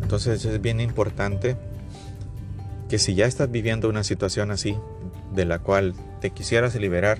Entonces 0.00 0.42
es 0.44 0.62
bien 0.62 0.80
importante 0.80 1.56
que 2.88 2.98
si 2.98 3.14
ya 3.14 3.26
estás 3.26 3.50
viviendo 3.50 3.90
una 3.90 4.04
situación 4.04 4.50
así 4.50 4.74
de 5.34 5.44
la 5.44 5.58
cual 5.58 5.92
te 6.22 6.30
quisieras 6.30 6.74
liberar, 6.76 7.18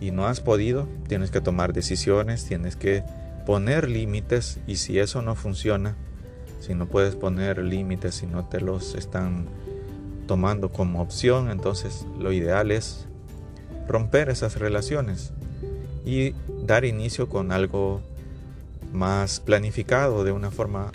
y 0.00 0.10
no 0.10 0.26
has 0.26 0.40
podido, 0.40 0.88
tienes 1.08 1.30
que 1.30 1.40
tomar 1.40 1.72
decisiones, 1.72 2.44
tienes 2.44 2.76
que 2.76 3.02
poner 3.46 3.88
límites 3.88 4.58
y 4.66 4.76
si 4.76 4.98
eso 4.98 5.22
no 5.22 5.34
funciona, 5.34 5.96
si 6.60 6.74
no 6.74 6.86
puedes 6.86 7.14
poner 7.14 7.58
límites, 7.58 8.16
si 8.16 8.26
no 8.26 8.46
te 8.46 8.60
los 8.60 8.94
están 8.94 9.46
tomando 10.26 10.72
como 10.72 11.02
opción, 11.02 11.50
entonces 11.50 12.06
lo 12.18 12.32
ideal 12.32 12.70
es 12.70 13.06
romper 13.86 14.30
esas 14.30 14.58
relaciones 14.58 15.32
y 16.04 16.34
dar 16.64 16.84
inicio 16.84 17.28
con 17.28 17.52
algo 17.52 18.00
más 18.92 19.40
planificado 19.40 20.24
de 20.24 20.32
una 20.32 20.50
forma 20.50 20.92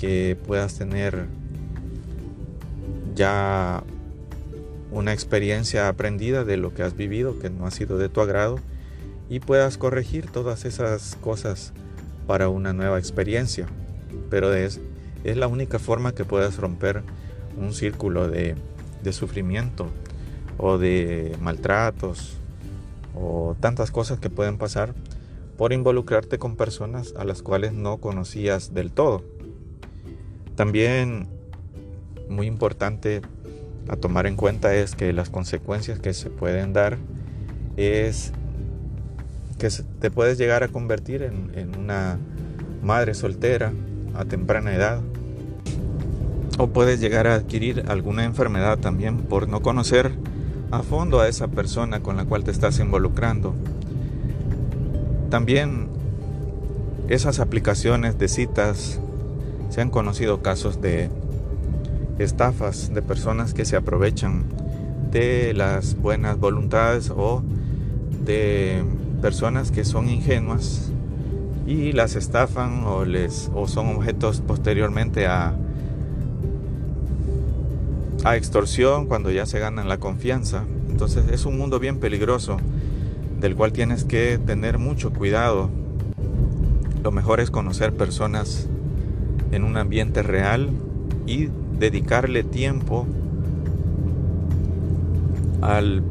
que 0.00 0.36
puedas 0.46 0.74
tener 0.76 1.26
ya 3.14 3.84
una 4.90 5.12
experiencia 5.12 5.88
aprendida 5.88 6.44
de 6.44 6.56
lo 6.56 6.74
que 6.74 6.82
has 6.82 6.96
vivido 6.96 7.38
que 7.38 7.50
no 7.50 7.66
ha 7.66 7.70
sido 7.70 7.98
de 7.98 8.08
tu 8.08 8.20
agrado 8.20 8.58
y 9.28 9.40
puedas 9.40 9.78
corregir 9.78 10.26
todas 10.26 10.64
esas 10.64 11.16
cosas 11.20 11.72
para 12.26 12.48
una 12.48 12.72
nueva 12.72 12.98
experiencia. 12.98 13.66
Pero 14.28 14.52
es, 14.52 14.80
es 15.24 15.36
la 15.36 15.46
única 15.46 15.78
forma 15.78 16.12
que 16.12 16.24
puedas 16.24 16.56
romper 16.56 17.02
un 17.56 17.72
círculo 17.72 18.28
de, 18.28 18.56
de 19.02 19.12
sufrimiento 19.12 19.88
o 20.58 20.78
de 20.78 21.36
maltratos 21.40 22.36
o 23.14 23.56
tantas 23.60 23.90
cosas 23.90 24.18
que 24.18 24.30
pueden 24.30 24.58
pasar 24.58 24.94
por 25.56 25.72
involucrarte 25.72 26.38
con 26.38 26.56
personas 26.56 27.14
a 27.16 27.24
las 27.24 27.42
cuales 27.42 27.72
no 27.72 27.98
conocías 27.98 28.74
del 28.74 28.90
todo. 28.90 29.22
También 30.56 31.28
muy 32.28 32.46
importante 32.46 33.22
a 33.90 33.96
tomar 33.96 34.28
en 34.28 34.36
cuenta 34.36 34.72
es 34.72 34.94
que 34.94 35.12
las 35.12 35.30
consecuencias 35.30 35.98
que 35.98 36.14
se 36.14 36.30
pueden 36.30 36.72
dar 36.72 36.96
es 37.76 38.32
que 39.58 39.68
te 40.00 40.12
puedes 40.12 40.38
llegar 40.38 40.62
a 40.62 40.68
convertir 40.68 41.24
en, 41.24 41.76
una 41.76 42.16
madre 42.84 43.14
soltera 43.14 43.72
a 44.14 44.24
temprana 44.24 44.72
edad. 44.72 45.00
O 46.56 46.68
puedes 46.68 47.00
llegar 47.00 47.26
a 47.26 47.34
adquirir 47.34 47.84
alguna 47.88 48.24
enfermedad 48.24 48.78
también 48.78 49.18
por 49.18 49.48
no 49.48 49.60
conocer 49.60 50.12
a 50.70 50.84
fondo 50.84 51.18
a 51.18 51.26
esa 51.26 51.48
persona 51.48 52.00
con 52.00 52.16
la 52.16 52.24
cual 52.26 52.44
te 52.44 52.52
estás 52.52 52.78
involucrando. 52.78 53.56
También 55.30 55.88
esas 57.08 57.40
aplicaciones 57.40 58.18
de 58.20 58.28
citas 58.28 59.00
se 59.70 59.80
han 59.80 59.90
conocido 59.90 60.42
casos 60.42 60.80
de 60.80 61.10
estafas 62.22 62.92
de 62.92 63.02
personas 63.02 63.54
que 63.54 63.64
se 63.64 63.76
aprovechan 63.76 64.44
de 65.10 65.54
las 65.54 65.96
buenas 65.96 66.38
voluntades 66.38 67.10
o 67.10 67.42
de 68.24 68.82
personas 69.22 69.70
que 69.70 69.84
son 69.84 70.08
ingenuas 70.08 70.90
y 71.66 71.92
las 71.92 72.16
estafan 72.16 72.84
o 72.84 73.04
les 73.04 73.50
o 73.54 73.66
son 73.66 73.96
objetos 73.96 74.40
posteriormente 74.40 75.26
a 75.26 75.54
a 78.22 78.36
extorsión 78.36 79.06
cuando 79.06 79.30
ya 79.30 79.46
se 79.46 79.58
ganan 79.58 79.88
la 79.88 79.98
confianza. 79.98 80.64
Entonces 80.90 81.24
es 81.32 81.46
un 81.46 81.56
mundo 81.56 81.78
bien 81.78 81.98
peligroso 81.98 82.58
del 83.40 83.56
cual 83.56 83.72
tienes 83.72 84.04
que 84.04 84.38
tener 84.38 84.78
mucho 84.78 85.10
cuidado. 85.10 85.70
Lo 87.02 87.12
mejor 87.12 87.40
es 87.40 87.50
conocer 87.50 87.94
personas 87.94 88.68
en 89.52 89.64
un 89.64 89.78
ambiente 89.78 90.22
real 90.22 90.68
y 91.26 91.48
dedicarle 91.80 92.44
tiempo 92.44 93.06
al, 95.62 96.02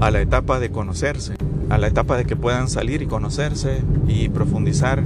a 0.00 0.10
la 0.10 0.20
etapa 0.20 0.58
de 0.58 0.70
conocerse, 0.70 1.34
a 1.70 1.78
la 1.78 1.86
etapa 1.86 2.16
de 2.16 2.24
que 2.24 2.34
puedan 2.34 2.68
salir 2.68 3.02
y 3.02 3.06
conocerse 3.06 3.82
y 4.08 4.28
profundizar 4.30 5.04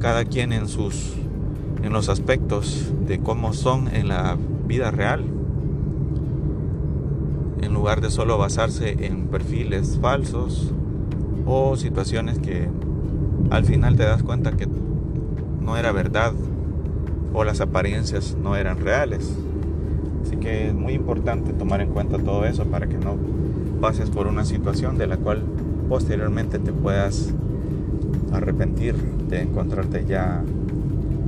cada 0.00 0.24
quien 0.24 0.52
en 0.52 0.68
sus 0.68 1.14
en 1.82 1.94
los 1.94 2.10
aspectos 2.10 2.92
de 3.06 3.20
cómo 3.20 3.54
son 3.54 3.88
en 3.94 4.08
la 4.08 4.36
vida 4.66 4.90
real 4.90 5.24
en 7.62 7.72
lugar 7.72 8.00
de 8.00 8.10
solo 8.10 8.36
basarse 8.38 9.06
en 9.06 9.28
perfiles 9.28 9.98
falsos 10.00 10.72
o 11.46 11.76
situaciones 11.76 12.38
que 12.38 12.68
al 13.50 13.64
final 13.64 13.96
te 13.96 14.04
das 14.04 14.22
cuenta 14.22 14.52
que 14.52 14.68
no 15.60 15.76
era 15.76 15.92
verdad 15.92 16.32
o 17.32 17.44
las 17.44 17.60
apariencias 17.60 18.36
no 18.42 18.56
eran 18.56 18.78
reales. 18.80 19.36
Así 20.30 20.38
que 20.38 20.68
es 20.68 20.74
muy 20.74 20.92
importante 20.92 21.52
tomar 21.52 21.80
en 21.80 21.90
cuenta 21.90 22.16
todo 22.16 22.44
eso 22.44 22.64
para 22.66 22.86
que 22.86 22.96
no 22.96 23.16
pases 23.80 24.10
por 24.10 24.28
una 24.28 24.44
situación 24.44 24.96
de 24.96 25.08
la 25.08 25.16
cual 25.16 25.42
posteriormente 25.88 26.60
te 26.60 26.72
puedas 26.72 27.30
arrepentir 28.32 28.94
de 28.94 29.42
encontrarte 29.42 30.04
ya 30.06 30.44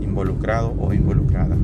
involucrado 0.00 0.76
o 0.78 0.92
involucrada. 0.92 1.56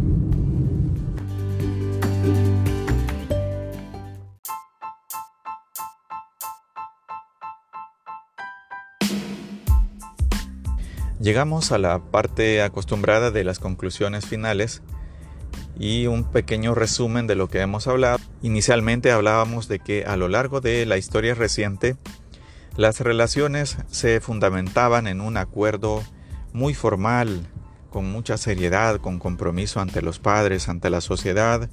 Llegamos 11.21 11.71
a 11.71 11.79
la 11.79 12.01
parte 12.01 12.63
acostumbrada 12.63 13.31
de 13.31 13.45
las 13.45 13.61
conclusiones 13.61 14.27
finales 14.27 14.83
y 15.79 16.07
un 16.07 16.25
pequeño 16.25 16.75
resumen 16.75 17.27
de 17.27 17.37
lo 17.37 17.49
que 17.49 17.61
hemos 17.61 17.87
hablado. 17.87 18.19
Inicialmente 18.43 19.13
hablábamos 19.13 19.69
de 19.69 19.79
que 19.79 20.05
a 20.05 20.17
lo 20.17 20.29
largo 20.29 20.61
de 20.61 20.85
la 20.87 20.99
historia 20.99 21.35
reciente 21.35 21.97
las 22.77 23.01
relaciones 23.01 23.77
se 23.91 24.21
fundamentaban 24.21 25.07
en 25.07 25.21
un 25.21 25.37
acuerdo 25.37 26.03
muy 26.53 26.75
formal, 26.75 27.47
con 27.91 28.11
mucha 28.11 28.37
seriedad, 28.37 29.01
con 29.01 29.19
compromiso 29.19 29.81
ante 29.81 30.03
los 30.03 30.19
padres, 30.19 30.69
ante 30.69 30.91
la 30.91 31.01
sociedad, 31.01 31.71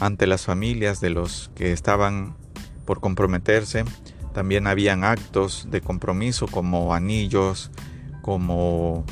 ante 0.00 0.26
las 0.26 0.44
familias 0.44 1.00
de 1.00 1.10
los 1.10 1.50
que 1.54 1.72
estaban 1.72 2.36
por 2.84 3.00
comprometerse. 3.00 3.84
También 4.32 4.66
habían 4.66 5.04
actos 5.04 5.68
de 5.70 5.80
compromiso 5.80 6.46
como 6.46 6.94
anillos, 6.94 7.70
como 8.22 9.04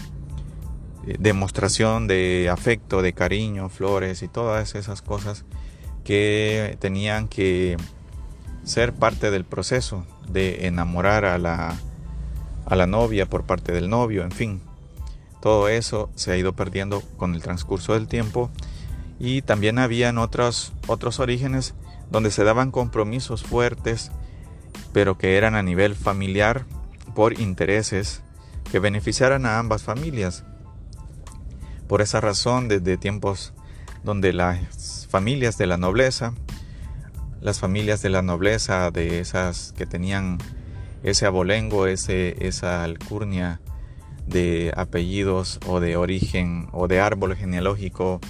demostración 1.19 2.07
de 2.07 2.49
afecto, 2.51 3.03
de 3.03 3.12
cariño, 3.12 3.69
flores 3.69 4.23
y 4.23 4.29
todas 4.29 4.75
esas 4.75 5.03
cosas 5.03 5.45
que 6.05 6.77
tenían 6.81 7.29
que 7.29 7.77
ser 8.65 8.93
parte 8.93 9.31
del 9.31 9.45
proceso 9.45 10.07
de 10.29 10.67
enamorar 10.67 11.25
a 11.25 11.38
la, 11.38 11.77
a 12.67 12.77
la 12.77 12.87
novia 12.87 13.27
por 13.27 13.45
parte 13.45 13.73
del 13.73 13.88
novio, 13.88 14.23
en 14.23 14.33
fin. 14.33 14.61
Todo 15.41 15.69
eso 15.69 16.11
se 16.15 16.31
ha 16.33 16.37
ido 16.37 16.53
perdiendo 16.53 17.01
con 17.17 17.35
el 17.35 17.43
transcurso 17.43 17.95
del 17.95 18.07
tiempo 18.07 18.51
y 19.19 19.43
también 19.43 19.79
habían 19.79 20.19
otros, 20.19 20.73
otros 20.87 21.19
orígenes 21.19 21.75
donde 22.11 22.31
se 22.31 22.45
daban 22.45 22.71
compromisos 22.71 23.43
fuertes, 23.43 24.12
pero 24.93 25.19
que 25.19 25.37
eran 25.37 25.55
a 25.55 25.62
nivel 25.62 25.97
familiar 25.97 26.65
por 27.15 27.41
intereses 27.41 28.23
que 28.71 28.79
beneficiaran 28.79 29.47
a 29.47 29.59
ambas 29.59 29.83
familias. 29.83 30.45
Por 31.88 32.03
esa 32.03 32.21
razón, 32.21 32.68
desde 32.68 32.97
tiempos 32.97 33.53
donde 34.05 34.33
las 34.33 35.07
familias 35.11 35.59
de 35.59 35.66
la 35.66 35.77
nobleza, 35.77 36.35
las 37.40 37.61
familias 37.61 38.03
de 38.03 38.11
la 38.11 38.23
nobleza, 38.23 38.90
de 38.90 39.21
esas 39.21 39.73
que 39.77 39.87
tenían 39.87 40.38
ese 41.03 41.27
abolengo, 41.27 41.87
ese, 41.87 42.47
esa 42.47 42.85
alcurnia 42.85 43.61
de 44.27 44.73
apellidos 44.77 45.59
o 45.66 45.81
de 45.81 45.97
origen 45.97 46.68
o 46.73 46.87
de 46.88 47.01
árbol 47.01 47.37
genealógico 47.37 48.21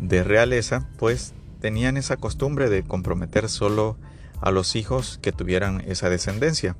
de 0.00 0.22
realeza, 0.22 0.88
pues 0.98 1.34
tenían 1.60 1.96
esa 1.96 2.16
costumbre 2.16 2.68
de 2.68 2.82
comprometer 2.82 3.48
solo 3.48 3.96
a 4.40 4.50
los 4.50 4.76
hijos 4.76 5.18
que 5.20 5.32
tuvieran 5.32 5.82
esa 5.86 6.08
descendencia. 6.08 6.76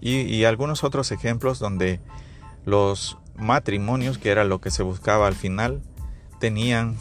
Y, 0.00 0.44
algunos 0.44 0.84
otros 0.84 1.10
ejemplos 1.10 1.58
donde 1.58 2.00
los 2.66 3.16
matrimonios, 3.36 4.18
que 4.18 4.30
era 4.30 4.44
lo 4.44 4.60
que 4.60 4.70
se 4.70 4.82
buscaba 4.82 5.26
al 5.26 5.34
final, 5.34 5.80
tenían 6.40 6.96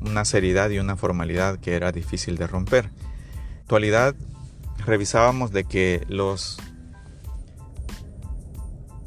una 0.00 0.24
seriedad 0.24 0.70
y 0.70 0.78
una 0.78 0.96
formalidad 0.96 1.60
que 1.60 1.74
era 1.74 1.92
difícil 1.92 2.36
de 2.36 2.46
romper. 2.46 2.86
En 2.86 3.60
actualidad 3.60 4.16
revisábamos 4.78 5.52
de 5.52 5.64
que 5.64 6.04
los 6.08 6.58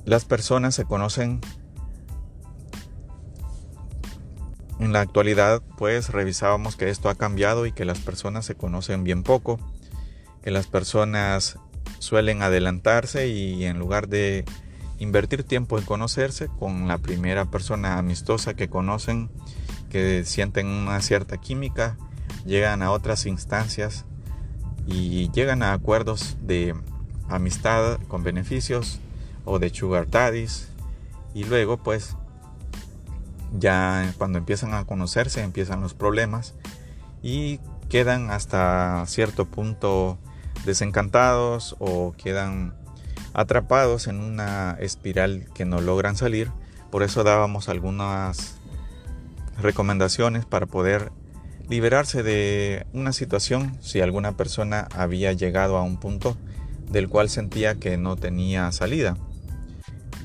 las 0.06 0.26
personas 0.26 0.76
se 0.76 0.86
conocen 0.86 1.42
en 4.80 4.94
la 4.94 5.02
actualidad 5.02 5.62
pues 5.78 6.10
revisábamos 6.10 6.76
que 6.76 6.90
esto 6.90 7.10
ha 7.10 7.16
cambiado 7.16 7.66
y 7.66 7.72
que 7.72 7.86
las 7.86 8.00
personas 8.00 8.46
se 8.46 8.56
conocen 8.56 9.04
bien 9.04 9.24
poco 9.24 9.60
que 10.44 10.52
las 10.52 10.68
personas 10.68 11.58
suelen 12.00 12.42
adelantarse 12.42 13.30
y 13.30 13.66
en 13.66 13.80
lugar 13.80 14.08
de 14.08 14.46
invertir 15.04 15.44
tiempo 15.44 15.78
en 15.78 15.86
conocerse 15.86 16.48
con 16.48 16.88
la 16.88 16.98
primera 16.98 17.46
persona 17.46 17.98
amistosa 17.98 18.56
que 18.56 18.70
conocen, 18.70 19.30
que 19.90 20.24
sienten 20.26 20.66
una 20.66 21.02
cierta 21.02 21.38
química, 21.38 21.98
llegan 22.46 22.82
a 22.82 22.92
otras 22.92 23.26
instancias 23.26 24.06
y 24.88 25.30
llegan 25.32 25.62
a 25.62 25.74
acuerdos 25.74 26.38
de 26.42 26.74
amistad 27.30 28.00
con 28.08 28.24
beneficios 28.24 29.00
o 29.46 29.60
de 29.60 29.70
sugar 29.70 30.10
daddies. 30.10 30.70
Y 31.34 31.44
luego 31.44 31.78
pues 31.78 32.16
ya 33.58 34.14
cuando 34.18 34.38
empiezan 34.40 34.74
a 34.74 34.86
conocerse 34.86 35.44
empiezan 35.44 35.82
los 35.82 35.94
problemas 35.94 36.56
y 37.22 37.60
quedan 37.90 38.32
hasta 38.32 39.04
cierto 39.06 39.46
punto 39.46 40.18
desencantados 40.66 41.76
o 41.80 42.14
quedan 42.18 42.74
atrapados 43.34 44.08
en 44.08 44.20
una 44.20 44.78
espiral 44.80 45.48
que 45.54 45.66
no 45.66 45.82
logran 45.82 46.16
salir. 46.16 46.52
Por 46.92 47.04
eso 47.04 47.24
dábamos 47.24 47.70
algunas 47.70 48.56
recomendaciones 49.62 50.46
para 50.46 50.66
poder 50.66 51.12
liberarse 51.70 52.24
de 52.24 52.86
una 52.94 53.14
situación 53.14 53.78
si 53.82 54.02
alguna 54.02 54.36
persona 54.38 54.88
había 54.96 55.34
llegado 55.34 55.78
a 55.78 55.84
un 55.84 55.98
punto 55.98 56.38
del 56.92 57.10
cual 57.10 57.30
sentía 57.30 57.76
que 57.76 57.98
no 57.98 58.16
tenía 58.16 58.72
salida. 58.72 59.18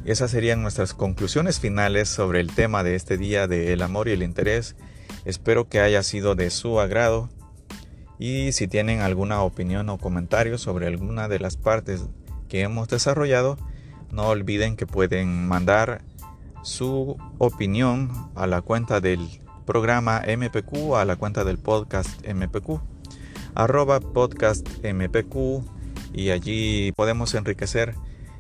Esas 0.04 0.30
serían 0.30 0.62
nuestras 0.62 0.94
conclusiones 0.94 1.60
finales 1.60 2.08
sobre 2.08 2.40
el 2.40 2.52
tema 2.54 2.82
de 2.82 2.94
este 2.94 3.18
día 3.18 3.46
de 3.46 3.72
el 3.72 3.82
amor 3.82 4.08
y 4.08 4.12
el 4.12 4.22
interés. 4.22 4.74
Espero 5.24 5.68
que 5.68 5.80
haya 5.80 6.02
sido 6.02 6.34
de 6.34 6.50
su 6.50 6.80
agrado 6.80 7.28
y 8.18 8.52
si 8.52 8.68
tienen 8.68 9.00
alguna 9.00 9.42
opinión 9.42 9.88
o 9.90 9.98
comentario 9.98 10.58
sobre 10.58 10.86
alguna 10.86 11.28
de 11.28 11.38
las 11.38 11.56
partes 11.56 12.06
que 12.48 12.62
hemos 12.62 12.88
desarrollado, 12.88 13.56
no 14.10 14.28
olviden 14.28 14.76
que 14.76 14.86
pueden 14.86 15.46
mandar 15.48 16.02
su 16.62 17.16
opinión 17.38 18.10
a 18.34 18.46
la 18.46 18.62
cuenta 18.62 19.00
del 19.00 19.40
programa 19.64 20.22
MPQ, 20.26 20.94
a 20.96 21.04
la 21.04 21.16
cuenta 21.16 21.44
del 21.44 21.58
podcast 21.58 22.26
MPQ, 22.26 22.80
arroba 23.54 24.00
podcast 24.00 24.66
MPQ 24.82 25.62
y 26.12 26.30
allí 26.30 26.92
podemos 26.92 27.34
enriquecer 27.34 27.94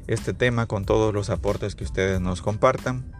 este 0.06 0.32
tema 0.32 0.66
con 0.66 0.84
todos 0.84 1.12
los 1.12 1.28
aportes 1.28 1.74
que 1.74 1.84
ustedes 1.84 2.20
nos 2.20 2.42
compartan. 2.42 3.12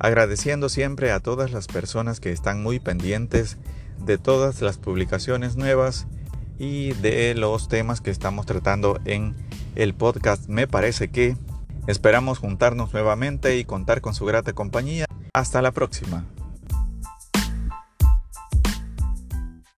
agradeciendo 0.00 0.68
siempre 0.68 1.10
a 1.10 1.18
todas 1.18 1.50
las 1.50 1.66
personas 1.66 2.20
que 2.20 2.30
están 2.30 2.62
muy 2.62 2.78
pendientes 2.78 3.58
de 3.98 4.16
todas 4.16 4.62
las 4.62 4.78
publicaciones 4.78 5.56
nuevas 5.56 6.06
y 6.58 6.92
de 6.94 7.34
los 7.34 7.68
temas 7.68 8.00
que 8.00 8.10
estamos 8.10 8.46
tratando 8.46 8.98
en 9.04 9.34
el 9.74 9.94
podcast. 9.94 10.48
Me 10.48 10.66
parece 10.66 11.08
que 11.08 11.36
esperamos 11.86 12.38
juntarnos 12.38 12.92
nuevamente 12.92 13.56
y 13.56 13.64
contar 13.64 14.00
con 14.00 14.14
su 14.14 14.24
grata 14.24 14.52
compañía. 14.52 15.06
Hasta 15.32 15.62
la 15.62 15.72
próxima. 15.72 16.24